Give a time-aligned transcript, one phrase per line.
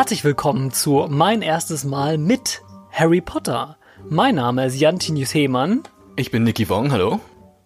[0.00, 3.76] Herzlich willkommen zu Mein erstes Mal mit Harry Potter.
[4.08, 5.82] Mein Name ist Jantinius Hehmann
[6.16, 7.20] Ich bin Nicky Wong, hallo.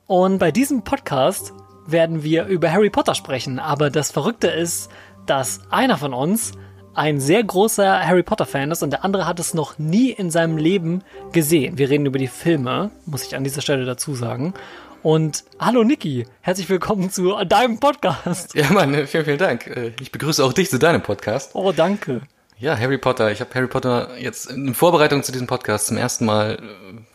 [0.08, 1.52] und bei diesem Podcast
[1.86, 3.60] werden wir über Harry Potter sprechen.
[3.60, 4.90] Aber das Verrückte ist,
[5.26, 6.50] dass einer von uns
[6.94, 10.32] ein sehr großer Harry Potter Fan ist und der andere hat es noch nie in
[10.32, 11.78] seinem Leben gesehen.
[11.78, 14.54] Wir reden über die Filme, muss ich an dieser Stelle dazu sagen.
[15.04, 18.54] Und hallo Niki, herzlich willkommen zu deinem Podcast.
[18.54, 19.66] Ja, Mann, äh, vielen, vielen Dank.
[19.66, 21.50] Äh, Ich begrüße auch dich zu deinem Podcast.
[21.54, 22.22] Oh, danke.
[22.58, 23.30] Ja, Harry Potter.
[23.30, 26.58] Ich habe Harry Potter jetzt in Vorbereitung zu diesem Podcast zum ersten Mal äh,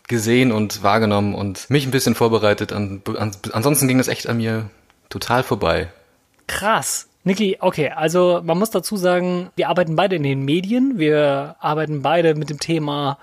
[0.06, 2.72] gesehen und wahrgenommen und mich ein bisschen vorbereitet.
[2.72, 4.70] An, an, ansonsten ging das echt an mir
[5.08, 5.88] total vorbei.
[6.46, 7.08] Krass.
[7.24, 12.02] Niki, okay, also man muss dazu sagen, wir arbeiten beide in den Medien, wir arbeiten
[12.02, 13.18] beide mit dem Thema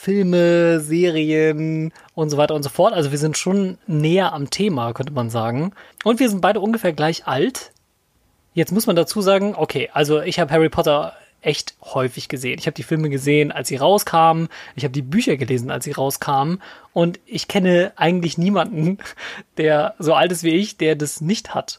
[0.00, 2.94] Filme, Serien und so weiter und so fort.
[2.94, 5.72] Also wir sind schon näher am Thema, könnte man sagen.
[6.04, 7.72] Und wir sind beide ungefähr gleich alt.
[8.54, 12.58] Jetzt muss man dazu sagen, okay, also ich habe Harry Potter echt häufig gesehen.
[12.58, 14.48] Ich habe die Filme gesehen, als sie rauskamen.
[14.74, 16.62] Ich habe die Bücher gelesen, als sie rauskamen.
[16.94, 18.96] Und ich kenne eigentlich niemanden,
[19.58, 21.78] der so alt ist wie ich, der das nicht hat.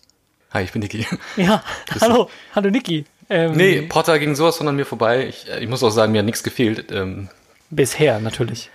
[0.51, 1.07] Hi, ich bin Niki.
[1.37, 1.63] Ja,
[1.99, 3.05] hallo, hallo Niki.
[3.31, 5.25] Ähm, Nee, Potter ging sowas von an mir vorbei.
[5.25, 6.91] Ich, äh, ich muss auch sagen, mir hat nichts gefehlt.
[6.91, 7.29] Ähm,
[7.71, 8.69] Bisher natürlich.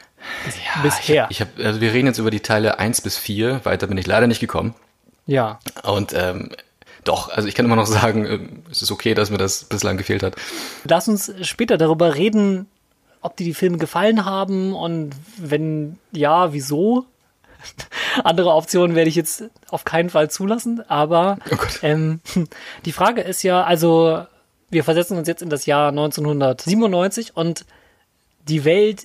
[0.45, 1.27] ja, Bisher.
[1.31, 3.65] Ich, ich hab, also wir reden jetzt über die Teile 1 bis 4.
[3.65, 4.75] Weiter bin ich leider nicht gekommen.
[5.27, 6.51] Ja, Und ähm,
[7.05, 9.97] doch, also ich kann immer noch sagen, ähm, es ist okay, dass mir das bislang
[9.97, 10.35] gefehlt hat.
[10.85, 12.67] lass uns später darüber reden,
[13.23, 17.07] ob dir die Filme gefallen haben und wenn ja, wieso.
[18.25, 22.21] Andere Optionen werde ich jetzt auf keinen Fall zulassen, aber Oh ähm,
[22.85, 24.25] die Frage ist ja, also
[24.71, 27.65] wir versetzen uns jetzt in das Jahr 1997 und
[28.49, 29.05] die Welt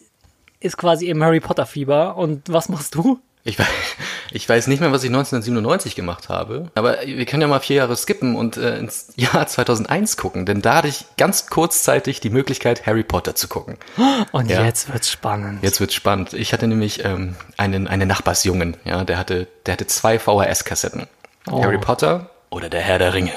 [0.60, 3.20] ist quasi im Harry Potter Fieber und was machst du?
[3.44, 3.68] Ich weiß,
[4.32, 7.78] ich weiß nicht mehr, was ich 1997 gemacht habe, aber wir können ja mal vier
[7.78, 12.30] Jahre skippen und äh, ins Jahr 2001 gucken, denn da hatte ich ganz kurzzeitig die
[12.30, 13.78] Möglichkeit, Harry Potter zu gucken.
[14.32, 14.64] Und Ja.
[14.64, 15.64] jetzt wird's spannend.
[15.64, 16.34] Jetzt wird's spannend.
[16.34, 21.08] Ich hatte nämlich ähm, einen, einen Nachbarsjungen, ja, der hatte, der hatte zwei VHS-Kassetten.
[21.50, 21.64] Oh.
[21.64, 23.34] Harry Potter oder der Herr der Ringe.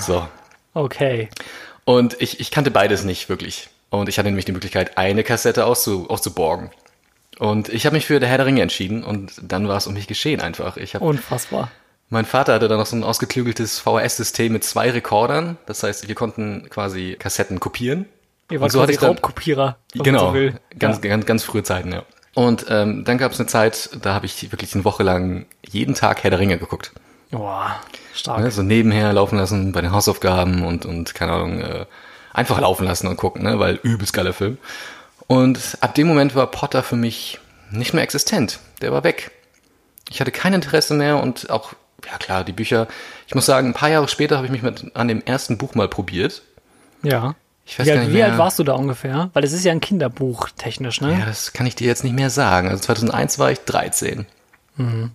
[0.00, 0.26] So.
[0.74, 1.28] Okay.
[1.84, 3.68] Und ich, ich kannte beides nicht wirklich.
[3.92, 6.70] Und ich hatte nämlich die Möglichkeit, eine Kassette auszu, auszuborgen.
[7.38, 9.92] Und ich habe mich für der Herr der Ringe entschieden und dann war es um
[9.92, 10.78] mich geschehen einfach.
[10.78, 11.70] Ich habe Unfassbar.
[12.08, 15.58] Mein Vater hatte dann noch so ein ausgeklügeltes VHS-System mit zwei Rekordern.
[15.66, 18.06] Das heißt, wir konnten quasi Kassetten kopieren.
[18.50, 19.76] Ihr wart Und so hatte ich dann- Raubkopierer.
[19.92, 20.54] Genau, So will.
[20.78, 21.10] ganz, ja.
[21.10, 22.02] ganz, ganz frühe Zeiten, ja.
[22.32, 25.94] Und ähm, dann gab es eine Zeit, da habe ich wirklich eine Woche lang jeden
[25.94, 26.92] Tag Herr der Ringe geguckt.
[27.30, 27.76] Boah,
[28.14, 28.40] stark.
[28.40, 28.50] Ne?
[28.50, 31.84] So nebenher laufen lassen bei den Hausaufgaben und, und keine Ahnung, äh,
[32.32, 33.58] einfach laufen lassen und gucken, ne?
[33.58, 34.58] weil übelst geiler Film.
[35.26, 37.38] Und ab dem Moment war Potter für mich
[37.70, 38.58] nicht mehr existent.
[38.80, 39.30] Der war weg.
[40.10, 41.72] Ich hatte kein Interesse mehr und auch,
[42.10, 42.86] ja klar, die Bücher.
[43.26, 45.74] Ich muss sagen, ein paar Jahre später habe ich mich mit an dem ersten Buch
[45.74, 46.42] mal probiert.
[47.02, 47.34] Ja.
[47.64, 48.30] Ich weiß Wie, gar alt, nicht wie mehr.
[48.30, 49.30] alt warst du da ungefähr?
[49.32, 51.16] Weil es ist ja ein Kinderbuch technisch, ne?
[51.18, 52.68] Ja, das kann ich dir jetzt nicht mehr sagen.
[52.68, 54.26] Also 2001 war ich 13.
[54.76, 55.12] Mhm.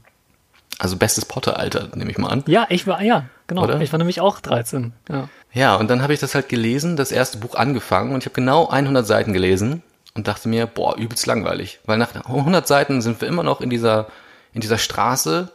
[0.80, 2.44] Also bestes Potter-Alter, nehme ich mal an.
[2.48, 3.64] Ja, ich war, ja, genau.
[3.64, 3.82] Oder?
[3.82, 4.94] Ich war nämlich auch 13.
[5.10, 5.28] Ja.
[5.54, 8.36] Ja, und dann habe ich das halt gelesen, das erste Buch angefangen und ich habe
[8.36, 9.82] genau 100 Seiten gelesen
[10.14, 11.80] und dachte mir, boah, übelst langweilig.
[11.86, 14.08] Weil nach 100 Seiten sind wir immer noch in dieser,
[14.54, 15.52] in dieser Straße,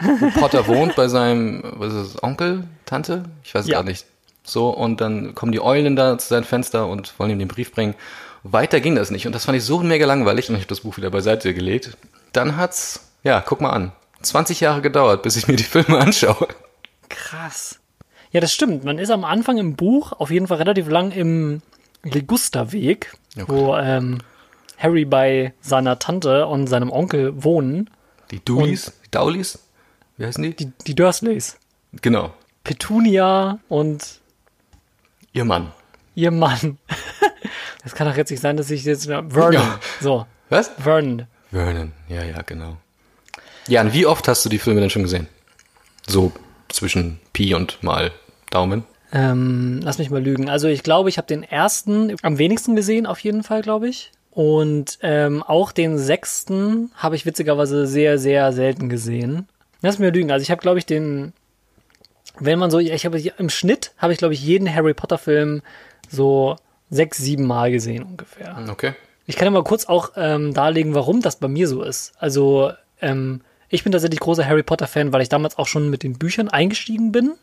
[0.00, 3.24] wo Potter wohnt bei seinem, was ist das, Onkel, Tante?
[3.44, 3.78] Ich weiß es Ja.
[3.78, 4.06] gar nicht.
[4.42, 7.72] So, und dann kommen die Eulen da zu seinem Fenster und wollen ihm den Brief
[7.72, 7.94] bringen.
[8.42, 10.80] Weiter ging das nicht und das fand ich so mega langweilig und ich habe das
[10.80, 11.96] Buch wieder beiseite gelegt.
[12.32, 13.92] Dann hat's, ja, guck mal an,
[14.22, 16.46] 20 Jahre gedauert, bis ich mir die Filme anschaue.
[17.08, 17.80] Krass.
[18.32, 18.84] Ja, das stimmt.
[18.84, 21.62] Man ist am Anfang im Buch auf jeden Fall relativ lang im
[22.02, 24.18] Ligusterweg, Ja, wo ähm,
[24.78, 27.90] Harry bei seiner Tante und seinem Onkel wohnen.
[28.30, 29.58] Die Doolies, die Dowlies,
[30.16, 30.54] wie heißen die?
[30.54, 31.58] Die, die Dursleys.
[32.02, 32.32] Genau,
[32.64, 34.20] Petunia und
[35.32, 35.72] ihr Mann.
[36.14, 36.78] ihr Mann.
[37.84, 39.04] Das kann doch jetzt nicht sein, dass ich jetzt...
[39.06, 39.52] Vernon.
[39.52, 39.78] Ja.
[40.00, 40.72] So, Was?
[40.76, 41.28] Vernon.
[41.52, 42.78] Vernon, ja, ja, genau.
[43.68, 45.28] Jan, wie oft hast du die Filme denn schon gesehen?
[46.08, 46.32] So
[46.68, 48.12] zwischen Pi und mal
[48.50, 48.84] Daumen.
[49.12, 50.48] Ähm, lass mich mal lügen.
[50.48, 54.12] Also ich glaube, ich habe den ersten am wenigsten gesehen, auf jeden Fall, glaube ich.
[54.30, 59.48] Und ähm, auch den sechsten habe ich witzigerweise sehr, sehr selten gesehen.
[59.80, 60.30] Lass mich mal lügen.
[60.30, 61.32] Also ich habe, glaube ich, den,
[62.38, 65.62] wenn man so, ich habe im Schnitt habe ich, glaube ich, jeden Harry Potter Film
[66.10, 66.56] so
[66.90, 68.58] sechs, sieben Mal gesehen ungefähr.
[68.68, 68.94] Okay.
[69.26, 72.12] Ich kann ja mal kurz auch ähm, darlegen, warum das bei mir so ist.
[72.18, 76.18] Also, ähm, ich bin tatsächlich großer Harry Potter-Fan, weil ich damals auch schon mit den
[76.18, 77.34] Büchern eingestiegen bin.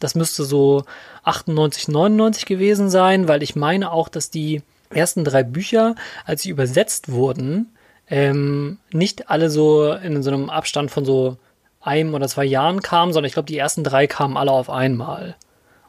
[0.00, 0.84] Das müsste so
[1.22, 6.50] 98, 99 gewesen sein, weil ich meine auch, dass die ersten drei Bücher, als sie
[6.50, 7.72] übersetzt wurden,
[8.08, 11.36] ähm, nicht alle so in so einem Abstand von so
[11.80, 15.36] einem oder zwei Jahren kamen, sondern ich glaube, die ersten drei kamen alle auf einmal.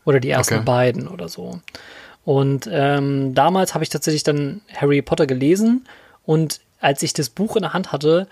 [0.06, 0.64] Oder die ersten Okay.
[0.64, 1.60] beiden oder so.
[2.24, 5.88] Und ähm, damals habe ich tatsächlich dann Harry Potter gelesen
[6.24, 8.28] und als ich das Buch in der Hand hatte,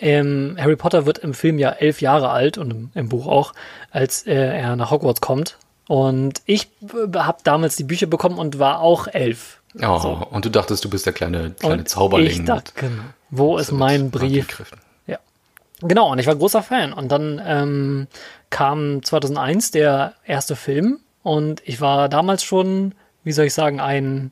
[0.00, 3.52] ähm, Harry Potter wird im Film ja elf Jahre alt und im, im Buch auch,
[3.90, 5.58] als äh, er nach Hogwarts kommt.
[5.86, 6.70] Und ich
[7.14, 9.60] habe damals die Bücher bekommen und war auch elf.
[9.82, 10.26] Oh, so.
[10.30, 12.30] und du dachtest, du bist der kleine, kleine und Zauberling.
[12.30, 13.02] Ich dachte, genau.
[13.30, 14.46] Wo ist mein Brief?
[15.06, 15.18] Ja.
[15.80, 16.92] Genau, und ich war großer Fan.
[16.92, 18.06] Und dann ähm,
[18.50, 22.94] kam 2001 der erste Film und ich war damals schon,
[23.24, 24.30] wie soll ich sagen, ein,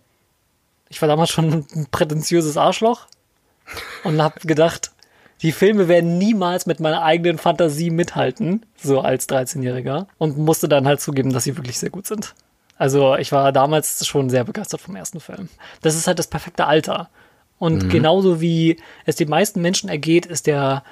[0.89, 3.07] ich war damals schon ein prätentiöses Arschloch
[4.05, 4.92] und habe gedacht,
[5.43, 10.07] die Filme werden niemals mit meiner eigenen Fantasie mithalten, so als 13-Jähriger.
[10.19, 12.35] Und musste dann halt zugeben, dass sie wirklich sehr gut sind.
[12.77, 15.49] Also ich war damals schon sehr begeistert vom ersten Film.
[15.83, 17.11] Das ist halt das perfekte Alter.
[17.59, 17.89] Und mhm.
[17.91, 20.83] genauso wie es den meisten Menschen ergeht, ist der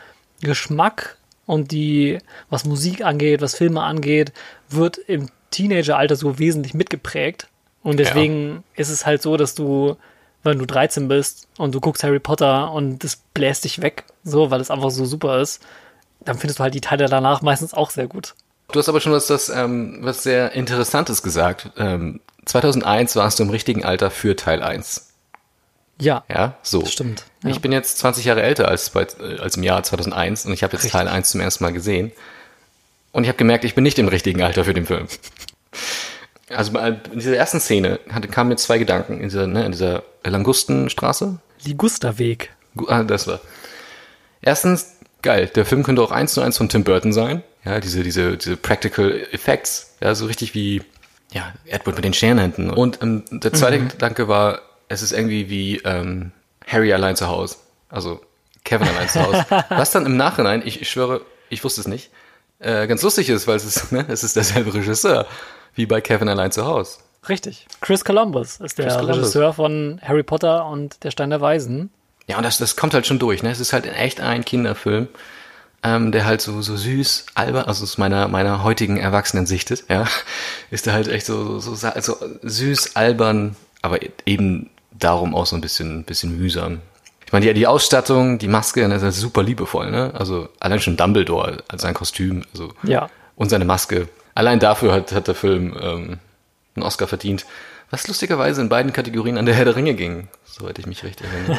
[0.40, 1.16] Geschmack
[1.46, 2.18] und die,
[2.48, 4.32] was Musik angeht, was Filme angeht,
[4.68, 7.48] wird im Teenageralter so wesentlich mitgeprägt.
[7.82, 8.62] Und deswegen ja.
[8.76, 9.96] ist es halt so, dass du
[10.42, 14.50] wenn du 13 bist und du guckst Harry Potter und das bläst dich weg, so,
[14.50, 15.62] weil es einfach so super ist,
[16.20, 18.34] dann findest du halt die Teile danach meistens auch sehr gut.
[18.72, 21.70] Du hast aber schon was, das, ähm, was sehr Interessantes gesagt.
[21.76, 25.08] Ähm, 2001 warst du im richtigen Alter für Teil 1.
[26.00, 26.24] Ja.
[26.28, 26.84] Ja, so.
[26.86, 27.24] Stimmt.
[27.42, 27.50] Ja.
[27.50, 29.06] Ich bin jetzt 20 Jahre älter als, bei,
[29.40, 30.98] als im Jahr 2001 und ich habe jetzt Richtig.
[30.98, 32.12] Teil 1 zum ersten Mal gesehen.
[33.12, 35.08] Und ich habe gemerkt, ich bin nicht im richtigen Alter für den Film.
[36.54, 40.02] Also in dieser ersten Szene hatte, kamen mir zwei Gedanken in dieser, ne, in dieser
[40.24, 41.38] Langustenstraße.
[41.64, 42.50] Ligusterweg.
[42.88, 43.40] Ah, das war.
[44.42, 47.42] Erstens, geil, der Film könnte auch eins zu eins von Tim Burton sein.
[47.64, 49.94] Ja, diese, diese, diese Practical Effects.
[50.00, 50.82] Ja, so richtig wie,
[51.32, 52.70] ja, Edward mit den Scherenhänden.
[52.70, 53.88] Und ähm, der zweite mhm.
[53.88, 56.32] Gedanke war, es ist irgendwie wie ähm,
[56.66, 57.56] Harry allein zu Hause.
[57.90, 58.20] Also
[58.64, 59.44] Kevin allein zu Hause.
[59.68, 62.10] Was dann im Nachhinein, ich, ich schwöre, ich wusste es nicht,
[62.58, 65.26] äh, ganz lustig ist, weil es ist, ne, es ist derselbe Regisseur
[65.74, 66.98] wie bei Kevin allein zu Hause.
[67.28, 67.66] Richtig.
[67.80, 69.16] Chris Columbus ist der Columbus.
[69.16, 71.90] Regisseur von Harry Potter und der Stein der Weisen.
[72.26, 73.42] Ja, und das, das kommt halt schon durch.
[73.42, 73.50] Ne?
[73.50, 75.08] Es ist halt echt ein Kinderfilm,
[75.82, 80.06] ähm, der halt so, so süß, albern, also aus meiner, meiner heutigen Erwachsenen sichtet, ja,
[80.70, 85.56] ist der halt echt so, so, so also süß, albern, aber eben darum auch so
[85.56, 86.80] ein bisschen, bisschen mühsam.
[87.26, 90.12] Ich meine, die, die Ausstattung, die Maske, das ist super liebevoll, ne?
[90.14, 93.08] Also allein schon Dumbledore als sein Kostüm, also ja.
[93.36, 96.18] und seine Maske allein dafür hat, hat der Film ähm,
[96.76, 97.46] einen Oscar verdient.
[97.90, 101.20] Was lustigerweise in beiden Kategorien an der Herr der Ringe ging, soweit ich mich recht
[101.22, 101.58] erinnere.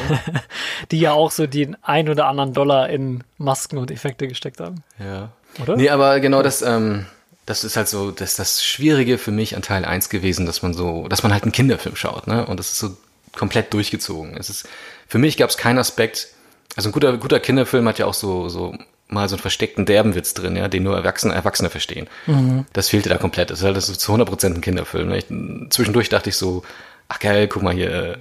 [0.90, 4.82] Die ja auch so den ein oder anderen Dollar in Masken und Effekte gesteckt haben.
[4.98, 5.30] Ja.
[5.60, 5.76] Oder?
[5.76, 7.06] Nee, aber genau das, ähm,
[7.44, 10.72] das ist halt so, das das Schwierige für mich an Teil 1 gewesen, dass man
[10.72, 12.46] so, dass man halt einen Kinderfilm schaut, ne?
[12.46, 12.96] Und das ist so
[13.36, 14.36] komplett durchgezogen.
[14.36, 14.68] Es ist,
[15.08, 16.28] für mich gab es keinen Aspekt,
[16.76, 18.74] also ein guter, guter Kinderfilm hat ja auch so, so
[19.12, 22.08] mal so einen versteckten Derbenwitz drin, ja, den nur Erwachsene, Erwachsene verstehen.
[22.26, 22.66] Mhm.
[22.72, 23.50] Das fehlte da komplett.
[23.50, 25.08] Das ist halt ist zu 100% ein Kinderfilm.
[25.08, 25.18] Ne?
[25.18, 25.26] Ich,
[25.70, 26.62] zwischendurch dachte ich so,
[27.08, 28.16] ach geil, guck mal hier, äh,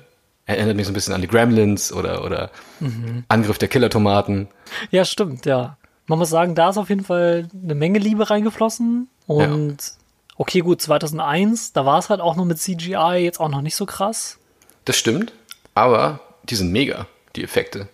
[0.45, 3.23] erinnert mich so ein bisschen an die Gremlins oder, oder mhm.
[3.27, 4.47] Angriff der Killer-Tomaten.
[4.89, 5.77] Ja, stimmt, ja.
[6.07, 9.91] Man muss sagen, da ist auf jeden Fall eine Menge Liebe reingeflossen und ja.
[10.35, 13.75] okay, gut, 2001, da war es halt auch noch mit CGI jetzt auch noch nicht
[13.75, 14.37] so krass.
[14.83, 15.31] Das stimmt,
[15.73, 17.87] aber die sind mega, die Effekte.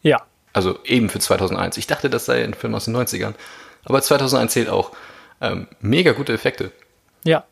[0.00, 0.22] Ja,
[0.52, 1.76] also eben für 2001.
[1.76, 3.34] Ich dachte, das sei ein Film aus den 90ern.
[3.84, 4.92] Aber 2001 zählt auch.
[5.40, 6.72] Ähm, mega gute Effekte.
[7.24, 7.44] Ja,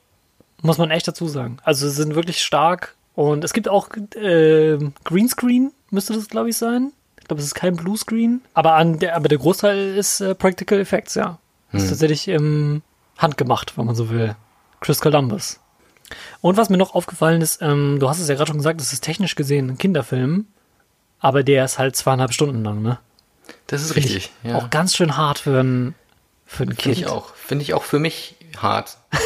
[0.63, 1.59] muss man echt dazu sagen.
[1.63, 2.95] Also sie sind wirklich stark.
[3.15, 6.93] Und es gibt auch äh, Greenscreen, müsste das, glaube ich, sein.
[7.19, 8.43] Ich glaube, es ist kein Bluescreen.
[8.55, 11.39] Aber, an der, aber der Großteil ist äh, Practical Effects, ja.
[11.71, 11.81] Hm.
[11.81, 12.83] Ist tatsächlich ähm,
[13.17, 14.37] handgemacht, wenn man so will.
[14.81, 15.61] Chris Columbus.
[16.41, 18.93] Und was mir noch aufgefallen ist, ähm, du hast es ja gerade schon gesagt, das
[18.93, 20.47] ist technisch gesehen ein Kinderfilm.
[21.21, 22.99] Aber der ist halt zweieinhalb Stunden lang, ne?
[23.67, 24.31] Das ist Find richtig.
[24.43, 24.57] Ja.
[24.57, 25.95] Auch ganz schön hart für ein,
[26.47, 26.83] für ein Kind.
[26.83, 27.35] Finde ich auch.
[27.35, 28.97] Finde ich auch für mich hart.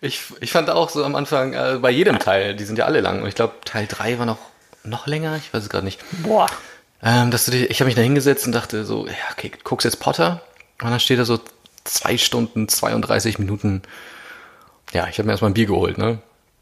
[0.00, 3.00] ich, ich fand auch so am Anfang, äh, bei jedem Teil, die sind ja alle
[3.00, 3.22] lang.
[3.22, 4.38] Und ich glaube, Teil 3 war noch,
[4.84, 6.00] noch länger, ich weiß es gerade nicht.
[6.22, 6.46] Boah.
[7.02, 9.84] Ähm, dass du die, ich habe mich da hingesetzt und dachte so, ja, okay, guckst
[9.84, 10.42] jetzt Potter.
[10.82, 11.40] Und dann steht da so
[11.84, 13.82] zwei Stunden, 32 Minuten.
[14.92, 16.18] Ja, ich habe mir erstmal ein Bier geholt, ne?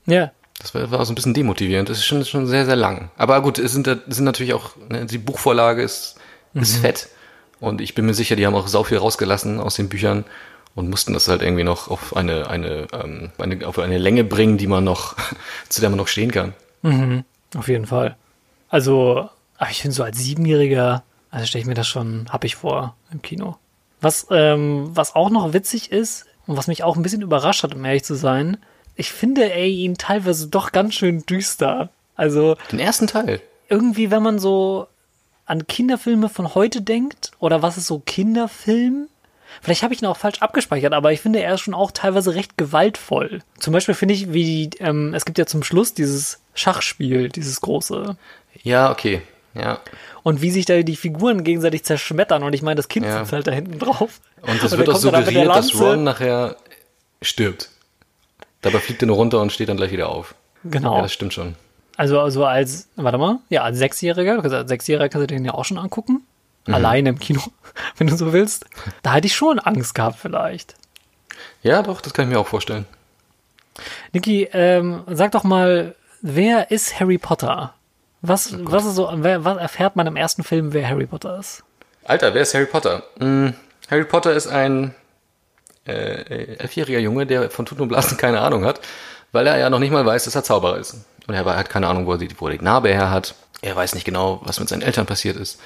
[0.07, 0.31] Ja.
[0.59, 1.89] Das war, war so ein bisschen demotivierend.
[1.89, 3.11] Das ist schon, schon sehr, sehr lang.
[3.17, 6.17] Aber gut, es sind, es sind natürlich auch, ne, die Buchvorlage ist,
[6.53, 6.63] mhm.
[6.63, 7.09] ist fett.
[7.61, 10.25] Und ich bin mir sicher, die haben auch sau viel rausgelassen aus den Büchern
[10.75, 14.59] und mussten das halt irgendwie noch auf eine, eine, ähm, eine, auf eine Länge bringen,
[14.59, 15.17] die man noch,
[15.69, 16.55] zu der man noch stehen kann.
[16.83, 17.25] Mhm.
[17.57, 18.17] Auf jeden Fall.
[18.69, 22.95] Also, aber ich finde so als Siebenjähriger, also stelle ich mir das schon happig vor
[23.13, 23.57] im Kino.
[24.01, 27.75] Was, ähm, was auch noch witzig ist und was mich auch ein bisschen überrascht hat,
[27.75, 28.59] um ehrlich zu sein,
[28.99, 31.89] ich finde ey ihn teilweise doch ganz schön düster.
[32.17, 32.57] Also.
[32.71, 33.41] Den ersten Teil.
[33.69, 34.89] Irgendwie, wenn man so
[35.47, 39.09] an Kinderfilme von heute denkt, oder was ist so Kinderfilm,
[39.63, 42.35] Vielleicht habe ich ihn auch falsch abgespeichert, aber ich finde, er ist schon auch teilweise
[42.35, 43.41] recht gewaltvoll.
[43.59, 48.17] Zum Beispiel finde ich, wie ähm, es gibt ja zum Schluss dieses Schachspiel, dieses große.
[48.63, 49.23] Ja, okay.
[49.55, 49.81] Ja.
[50.23, 52.43] Und wie sich da die Figuren gegenseitig zerschmettern.
[52.43, 53.19] Und ich meine, das Kind Ja.
[53.21, 54.21] sitzt halt da hinten drauf.
[54.43, 55.75] Und es wird auch er suggeriert, dass.
[55.81, 56.57] Ron nachher
[57.23, 57.71] stirbt.
[58.63, 60.35] Dabei fliegt er nur runter und steht dann gleich wieder auf.
[60.65, 60.97] Genau.
[60.97, 61.55] Ja, das stimmt schon.
[61.97, 65.65] Also, also als, warte mal, ja, als Sechsjähriger, als Sechsjähriger kannst du den ja auch
[65.65, 66.27] schon angucken.
[66.67, 66.75] Mhm.
[66.75, 67.43] Alleine im Kino,
[67.97, 68.67] wenn du so willst.
[69.03, 70.75] Da hätte ich schon Angst gehabt, vielleicht.
[71.63, 72.87] Ja, doch, das kann ich mir auch vorstellen.
[74.13, 77.75] Niki, ähm, sag doch mal, wer ist Harry Potter?
[78.21, 81.63] Was, was ist so, wer, was erfährt man im ersten Film, wer Harry Potter ist?
[82.05, 83.05] Alter, wer ist Harry Potter?
[83.19, 83.55] Hm,
[83.91, 84.95] Harry Potter ist ein
[85.89, 88.81] äh, elfjähriger Junge, der von Tuten und Blasen keine Ahnung hat,
[89.33, 90.97] weil er ja noch nicht mal weiß, dass er Zauberer ist.
[91.27, 93.35] Und er hat keine Ahnung, wo er die, wo er die Narbe her hat.
[93.61, 95.59] Er weiß nicht genau, was mit seinen Eltern passiert ist.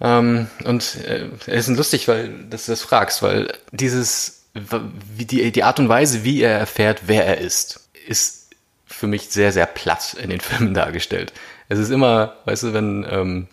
[0.00, 5.52] Ähm, und äh, es ist lustig, weil dass du das fragst, weil dieses, wie die,
[5.52, 8.50] die Art und Weise, wie er erfährt, wer er ist, ist
[8.86, 11.32] für mich sehr, sehr platt in den Filmen dargestellt.
[11.68, 13.48] Es ist immer, weißt du, wenn ähm,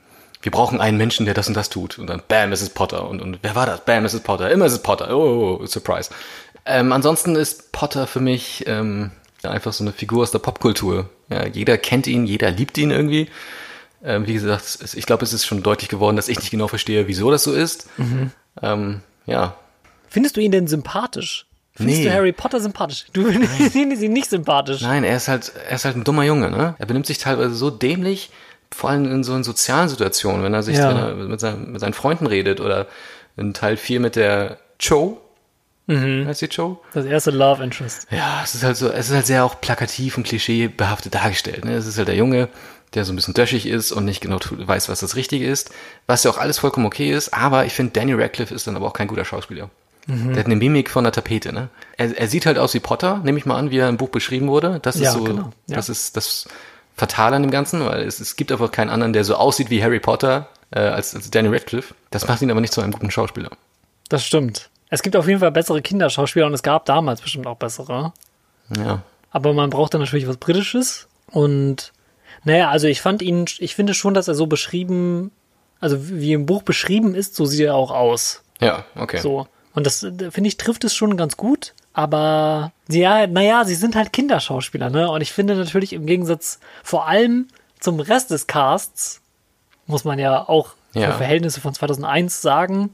[0.48, 2.00] wir brauchen einen Menschen, der das und das tut.
[2.00, 3.06] Und dann, bam, es ist Potter.
[3.10, 3.82] Und, und wer war das?
[3.84, 4.50] Bam, es ist Potter.
[4.50, 5.10] Immer ist es Potter.
[5.14, 6.10] Oh, oh, oh surprise.
[6.66, 9.12] Ähm, ansonsten ist Potter für mich ähm,
[9.44, 11.10] einfach so eine Figur aus der Popkultur.
[11.30, 13.28] Ja, jeder kennt ihn, jeder liebt ihn irgendwie.
[14.06, 16.70] Ähm, wie gesagt, es- ich glaube, es ist schon deutlich geworden, dass ich nicht genau
[16.70, 17.90] verstehe, wieso das so ist.
[18.62, 19.56] Ähm, ja,
[20.08, 21.46] Findest du ihn denn sympathisch?
[21.76, 22.06] Findest Nee.
[22.06, 23.06] du Harry Potter sympathisch?
[23.12, 23.26] Du
[23.70, 24.80] findest ihn nicht sympathisch.
[24.82, 26.76] Nein, er ist halt, er ist halt ein dummer Junge, ne?
[26.80, 28.30] Er benimmt sich teilweise so dämlich,
[28.72, 30.92] vor allem in so in sozialen Situationen, wenn er sich Ja.
[30.92, 32.88] er mit, seinen, mit seinen Freunden redet oder
[33.36, 35.22] in Teil 4 mit der Cho.
[35.88, 36.26] Mhm.
[36.28, 36.82] Heißt die Cho?
[36.94, 38.08] Das erste Love Interest.
[38.12, 41.64] Ja, es ist halt so, es ist halt sehr auch plakativ und klischeebehaftet dargestellt.
[41.66, 41.76] Ne?
[41.76, 42.50] Es ist halt der Junge,
[42.94, 45.72] der so ein bisschen döschig ist und nicht genau weiß, was das Richtige ist,
[46.06, 48.88] was ja auch alles vollkommen okay ist, aber ich finde, Danny Radcliffe ist dann aber
[48.88, 49.70] auch kein guter Schauspieler.
[50.10, 51.68] Der hat eine Mimik von der Tapete, ne?
[51.98, 54.08] Er, er sieht halt aus wie Potter, nehme ich mal an, wie er im Buch
[54.08, 54.80] beschrieben wurde.
[54.82, 55.76] Das ist Ja, so, genau, ja.
[55.76, 56.48] das ist das
[56.98, 59.84] Fatale an dem Ganzen, weil es, es gibt einfach keinen anderen, der so aussieht wie
[59.84, 61.94] Harry Potter äh, als, als Danny Radcliffe.
[62.10, 63.52] Das macht ihn aber nicht zu einem guten Schauspieler.
[64.10, 64.70] Das stimmt.
[64.90, 68.14] Es gibt auf jeden Fall bessere Kinderschauspieler und es gab damals bestimmt auch bessere.
[68.76, 69.04] Ja.
[69.30, 71.08] Aber man braucht dann natürlich was Britisches.
[71.30, 71.94] Und
[72.44, 75.32] naja, also ich fand ihn, ich finde schon, dass er so beschrieben,
[75.80, 78.44] also wie im Buch beschrieben ist, so sieht er auch aus.
[78.60, 79.20] Ja, okay.
[79.20, 79.48] So.
[79.74, 81.74] Und das, finde ich, trifft es schon ganz gut.
[81.98, 85.10] Aber ja, naja, sie sind halt Kinderschauspieler, ne?
[85.10, 87.48] Und ich finde natürlich im Gegensatz vor allem
[87.80, 89.20] zum Rest des Casts,
[89.88, 91.12] muss man ja auch Ja.
[91.12, 92.92] für Verhältnisse von 2001 sagen,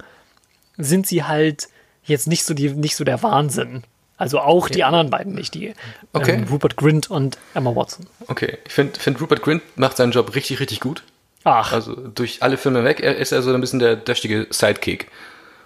[0.78, 1.68] sind sie halt
[2.06, 3.84] jetzt nicht so die, nicht so der Wahnsinn.
[4.16, 5.74] Also auch die anderen beiden nicht, die
[6.14, 6.36] Okay.
[6.36, 8.08] ähm, Rupert Grint und Emma Watson.
[8.28, 11.04] Okay, ich finde, find Rupert Grint macht seinen Job richtig, richtig gut.
[11.44, 15.12] Ach, Also durch alle Filme weg er ist er so ein bisschen der döchtige Sidekick.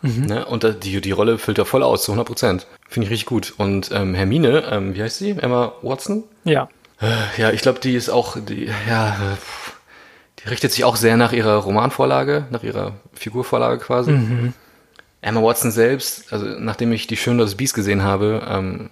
[0.01, 0.45] Ne?
[0.45, 2.67] Und die, die Rolle füllt er voll aus, zu 100 Prozent.
[2.87, 3.53] Finde ich richtig gut.
[3.57, 5.31] Und ähm, Hermine, ähm, wie heißt sie?
[5.31, 6.23] Emma Watson?
[6.43, 6.69] ja.
[7.01, 9.37] Äh, Ja, ich glaube, die ist auch, die, ja,
[10.39, 14.11] die richtet sich auch sehr nach ihrer Romanvorlage, nach ihrer Figurvorlage quasi.
[15.21, 18.89] Emma Watson selbst, also nachdem ich die Schön das Biest gesehen habe, ähm,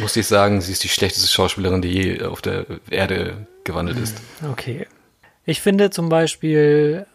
[0.00, 4.16] musste ich sagen, sie ist die schlechteste Schauspielerin, die je auf der Erde gewandelt ist.
[4.50, 4.86] Okay.
[5.44, 7.06] Ich finde zum Beispiel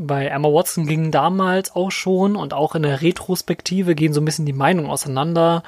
[0.00, 4.24] bei Emma Watson ging damals auch schon und auch in der Retrospektive gehen so ein
[4.24, 5.62] bisschen die Meinungen auseinander.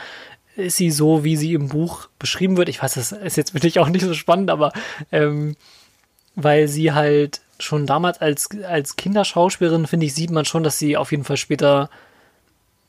[0.57, 2.69] Ist sie so, wie sie im Buch beschrieben wird?
[2.71, 4.73] Ich weiß, das ist jetzt wirklich auch nicht so spannend, aber
[5.11, 5.55] ähm,
[6.35, 10.97] weil sie halt schon damals als, als Kinderschauspielerin, finde ich, sieht man schon, dass sie
[10.97, 11.91] auf jeden Fall später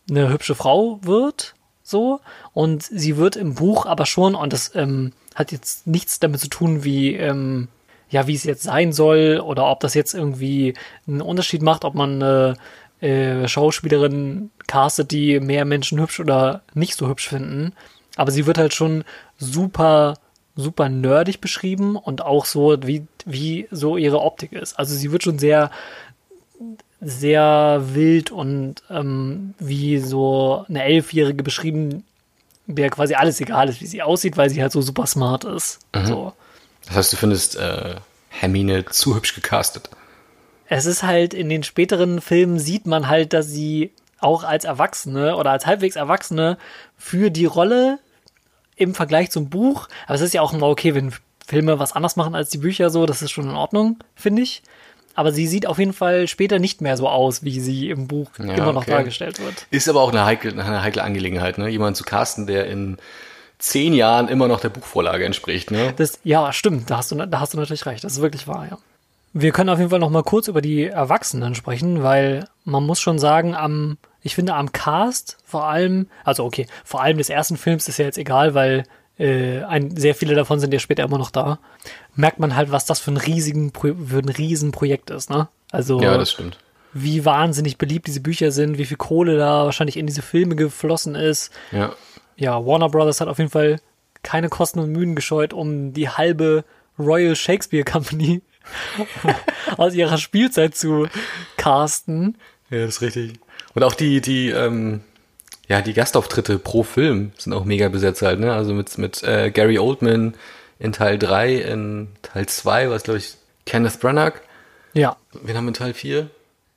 [0.10, 2.22] eine hübsche Frau wird, so.
[2.54, 6.48] Und sie wird im Buch aber schon, und das ähm, hat jetzt nichts damit zu
[6.48, 7.68] tun, wie, ähm,
[8.14, 10.76] ja, wie es jetzt sein soll, oder ob das jetzt irgendwie
[11.08, 12.54] einen Unterschied macht, ob man eine
[13.02, 17.74] äh, Schauspielerin castet, die mehr Menschen hübsch oder nicht so hübsch finden.
[18.16, 19.04] Aber sie wird halt schon
[19.40, 20.14] super,
[20.56, 24.78] super nerdig beschrieben und auch so, wie, wie so ihre Optik ist.
[24.78, 25.72] Also sie wird schon sehr
[27.06, 32.06] sehr wild und ähm, wie so eine Elfjährige beschrieben,
[32.68, 35.80] der quasi alles egal ist, wie sie aussieht, weil sie halt so super smart ist.
[36.06, 36.34] So.
[36.88, 37.96] Das heißt, du findest äh,
[38.30, 39.90] Hermine zu hübsch gecastet.
[40.68, 45.36] Es ist halt in den späteren Filmen sieht man halt, dass sie auch als Erwachsene
[45.36, 46.58] oder als halbwegs Erwachsene
[46.98, 48.00] für die Rolle
[48.76, 51.14] im Vergleich zum Buch, aber es ist ja auch immer okay, wenn
[51.46, 54.64] Filme was anders machen als die Bücher so, das ist schon in Ordnung, finde ich.
[55.16, 58.32] Aber sie sieht auf jeden Fall später nicht mehr so aus, wie sie im Buch
[58.40, 58.92] Ja, immer noch okay.
[58.92, 59.68] dargestellt wird.
[59.70, 61.70] Ist aber auch eine heikle, eine heikle Angelegenheit, ne?
[61.70, 62.98] Jemanden zu casten, der in
[63.64, 65.94] zehn Jahren immer noch der Buchvorlage entspricht, ne?
[65.96, 68.68] Das, ja, stimmt, da hast, du, da hast du natürlich recht, das ist wirklich wahr,
[68.70, 68.78] ja.
[69.36, 73.00] Wir können auf jeden Fall noch mal kurz über die Erwachsenen sprechen, weil man muss
[73.00, 77.58] schon sagen, am, Ich finde am Cast vor allem, also okay, vor allem des ersten
[77.58, 78.84] Films ist ja jetzt egal, weil
[79.18, 81.60] äh, ein, sehr viele davon sind ja später immer noch da.
[82.16, 85.48] Merkt man halt, was das für ein riesigen, für ein Riesenprojekt ist, ne?
[85.72, 86.58] Also Ja, das stimmt.
[86.94, 91.16] wie wahnsinnig beliebt diese Bücher sind, wie viel Kohle da wahrscheinlich in diese Filme geflossen
[91.16, 91.52] ist.
[91.72, 91.94] Ja.
[92.36, 93.80] Ja, Warner Brothers hat auf jeden Fall
[94.24, 96.64] keine Kosten und Mühen gescheut, um die halbe
[96.98, 98.42] Royal Shakespeare Company
[99.78, 101.08] aus ihrer Spielzeit zu
[101.58, 102.38] casten.
[102.70, 103.40] Ja, das ist richtig.
[103.74, 105.02] Und auch die, die, ähm,
[105.68, 108.54] ja, die Gastauftritte pro Film sind auch mega besetzt halt, ne?
[108.54, 110.36] Also mit, mit äh, Gary Oldman
[110.80, 113.36] in Teil 3, in Teil 2 war es, glaube ich,
[113.66, 114.40] Kenneth Branagh.
[114.94, 116.30] Ja, Wen haben wir in Teil 4?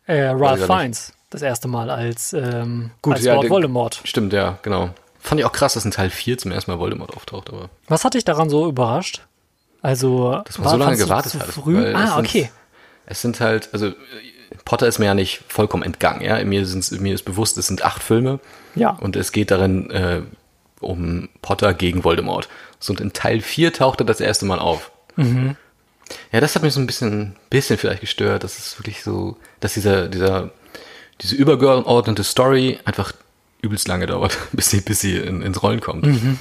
[0.07, 0.67] äh, Ralph.
[0.67, 4.01] Fiennes, das erste Mal als, ähm, Gut, als ja, Lord Voldemort.
[4.05, 4.91] Stimmt, ja, genau.
[5.27, 8.05] Fand ich auch krass, dass in Teil 4 zum ersten Mal Voldemort auftaucht, aber Was
[8.05, 9.23] hat dich daran so überrascht?
[9.83, 11.49] Also, dass man so lange gewartet hat.
[11.49, 11.93] Früh?
[11.95, 12.51] Ah, sind- okay.
[13.07, 13.93] Es sind halt, also
[14.65, 16.37] Potter ist mir ja nicht vollkommen entgangen, ja.
[16.45, 16.65] Mir,
[17.01, 18.39] mir ist bewusst, es sind acht Filme.
[18.77, 18.91] Ja.
[18.91, 20.23] Und es geht darin äh,
[20.81, 22.49] um Potter gegen Voldemort.
[22.79, 24.93] So, und in Teil 4 taucht er das erste Mal auf.
[25.17, 25.57] Mhm.
[26.31, 29.75] Ja, das hat mich so ein bisschen, bisschen vielleicht gestört, dass es wirklich so, dass
[29.75, 30.51] dieser, dieser,
[31.21, 33.13] diese übergeordnete Story einfach
[33.63, 36.07] übelst lange dauert, bis sie, bis sie in, ins Rollen kommt.
[36.07, 36.39] Mhm.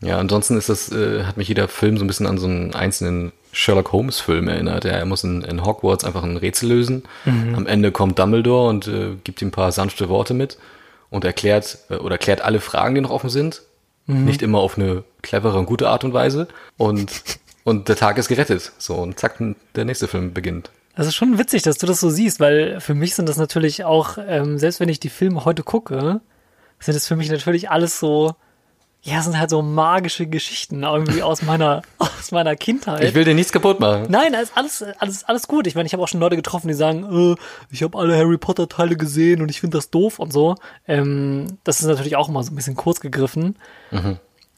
[0.00, 2.74] Ja, ansonsten ist das, äh, hat mich jeder Film so ein bisschen an so einen
[2.74, 4.84] einzelnen Sherlock Holmes Film erinnert.
[4.84, 7.02] Ja, er muss in, in Hogwarts einfach ein Rätsel lösen.
[7.24, 7.54] Mhm.
[7.56, 10.58] Am Ende kommt Dumbledore und äh, gibt ihm ein paar sanfte Worte mit
[11.10, 13.62] und erklärt äh, oder klärt alle Fragen, die noch offen sind.
[14.06, 14.24] Mhm.
[14.24, 16.46] Nicht immer auf eine clevere und gute Art und Weise.
[16.76, 17.10] Und,
[17.64, 18.72] und der Tag ist gerettet.
[18.78, 19.42] So, und zack,
[19.74, 20.70] der nächste Film beginnt.
[20.94, 23.84] Das ist schon witzig, dass du das so siehst, weil für mich sind das natürlich
[23.84, 26.20] auch, ähm, selbst wenn ich die Filme heute gucke,
[26.80, 28.34] sind es für mich natürlich alles so,
[29.02, 33.04] ja, sind halt so magische Geschichten irgendwie aus meiner, aus meiner Kindheit.
[33.04, 34.06] Ich will dir nichts kaputt machen.
[34.08, 35.66] Nein, alles, alles, alles, alles gut.
[35.66, 37.36] Ich meine, ich habe auch schon Leute getroffen, die sagen, äh,
[37.70, 40.56] ich habe alle Harry Potter Teile gesehen und ich finde das doof und so.
[40.86, 43.56] Ähm, das ist natürlich auch immer so ein bisschen kurz gegriffen.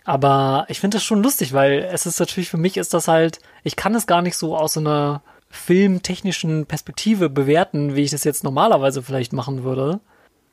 [0.05, 3.39] Aber ich finde das schon lustig, weil es ist natürlich für mich ist das halt,
[3.63, 8.25] ich kann es gar nicht so aus so einer filmtechnischen Perspektive bewerten, wie ich das
[8.25, 10.01] jetzt normalerweise vielleicht machen würde.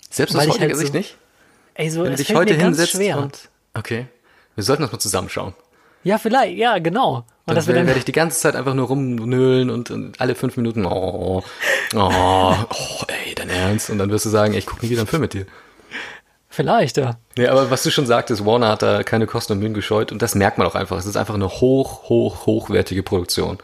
[0.09, 1.17] Selbst aus heutiger halt Sicht so- nicht?
[1.77, 3.17] Ey, so, Wenn du dich heute hinsetzt schwer.
[3.19, 3.49] und.
[3.73, 4.07] Okay.
[4.55, 5.53] Wir sollten das mal zusammenschauen.
[6.03, 7.17] ja, vielleicht, ja, genau.
[7.45, 10.33] Und Dann werde dann, werd ich die ganze Zeit einfach nur rumnölen und, und alle
[10.35, 11.43] fünf Minuten, oh,
[11.95, 13.89] oh, oh, ey, dein Ernst?
[13.91, 15.45] Und dann wirst du sagen, ey, ich gucke nie wieder einen Film mit dir.
[16.49, 17.17] vielleicht, ja.
[17.37, 20.21] Nee, aber was du schon sagtest, Warner hat da keine Kosten und Mühen gescheut und
[20.23, 20.97] das merkt man auch einfach.
[20.97, 23.59] Es ist einfach eine hoch, hoch, hochwertige Produktion.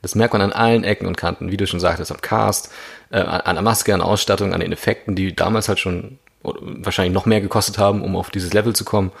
[0.00, 2.72] Das merkt man an allen Ecken und Kanten, wie du schon sagtest, am Cast,
[3.10, 7.14] äh, an, der Maske, an der Ausstattung, an den Effekten, die damals halt schon wahrscheinlich
[7.14, 9.12] noch mehr gekostet haben, um auf dieses Level zu kommen.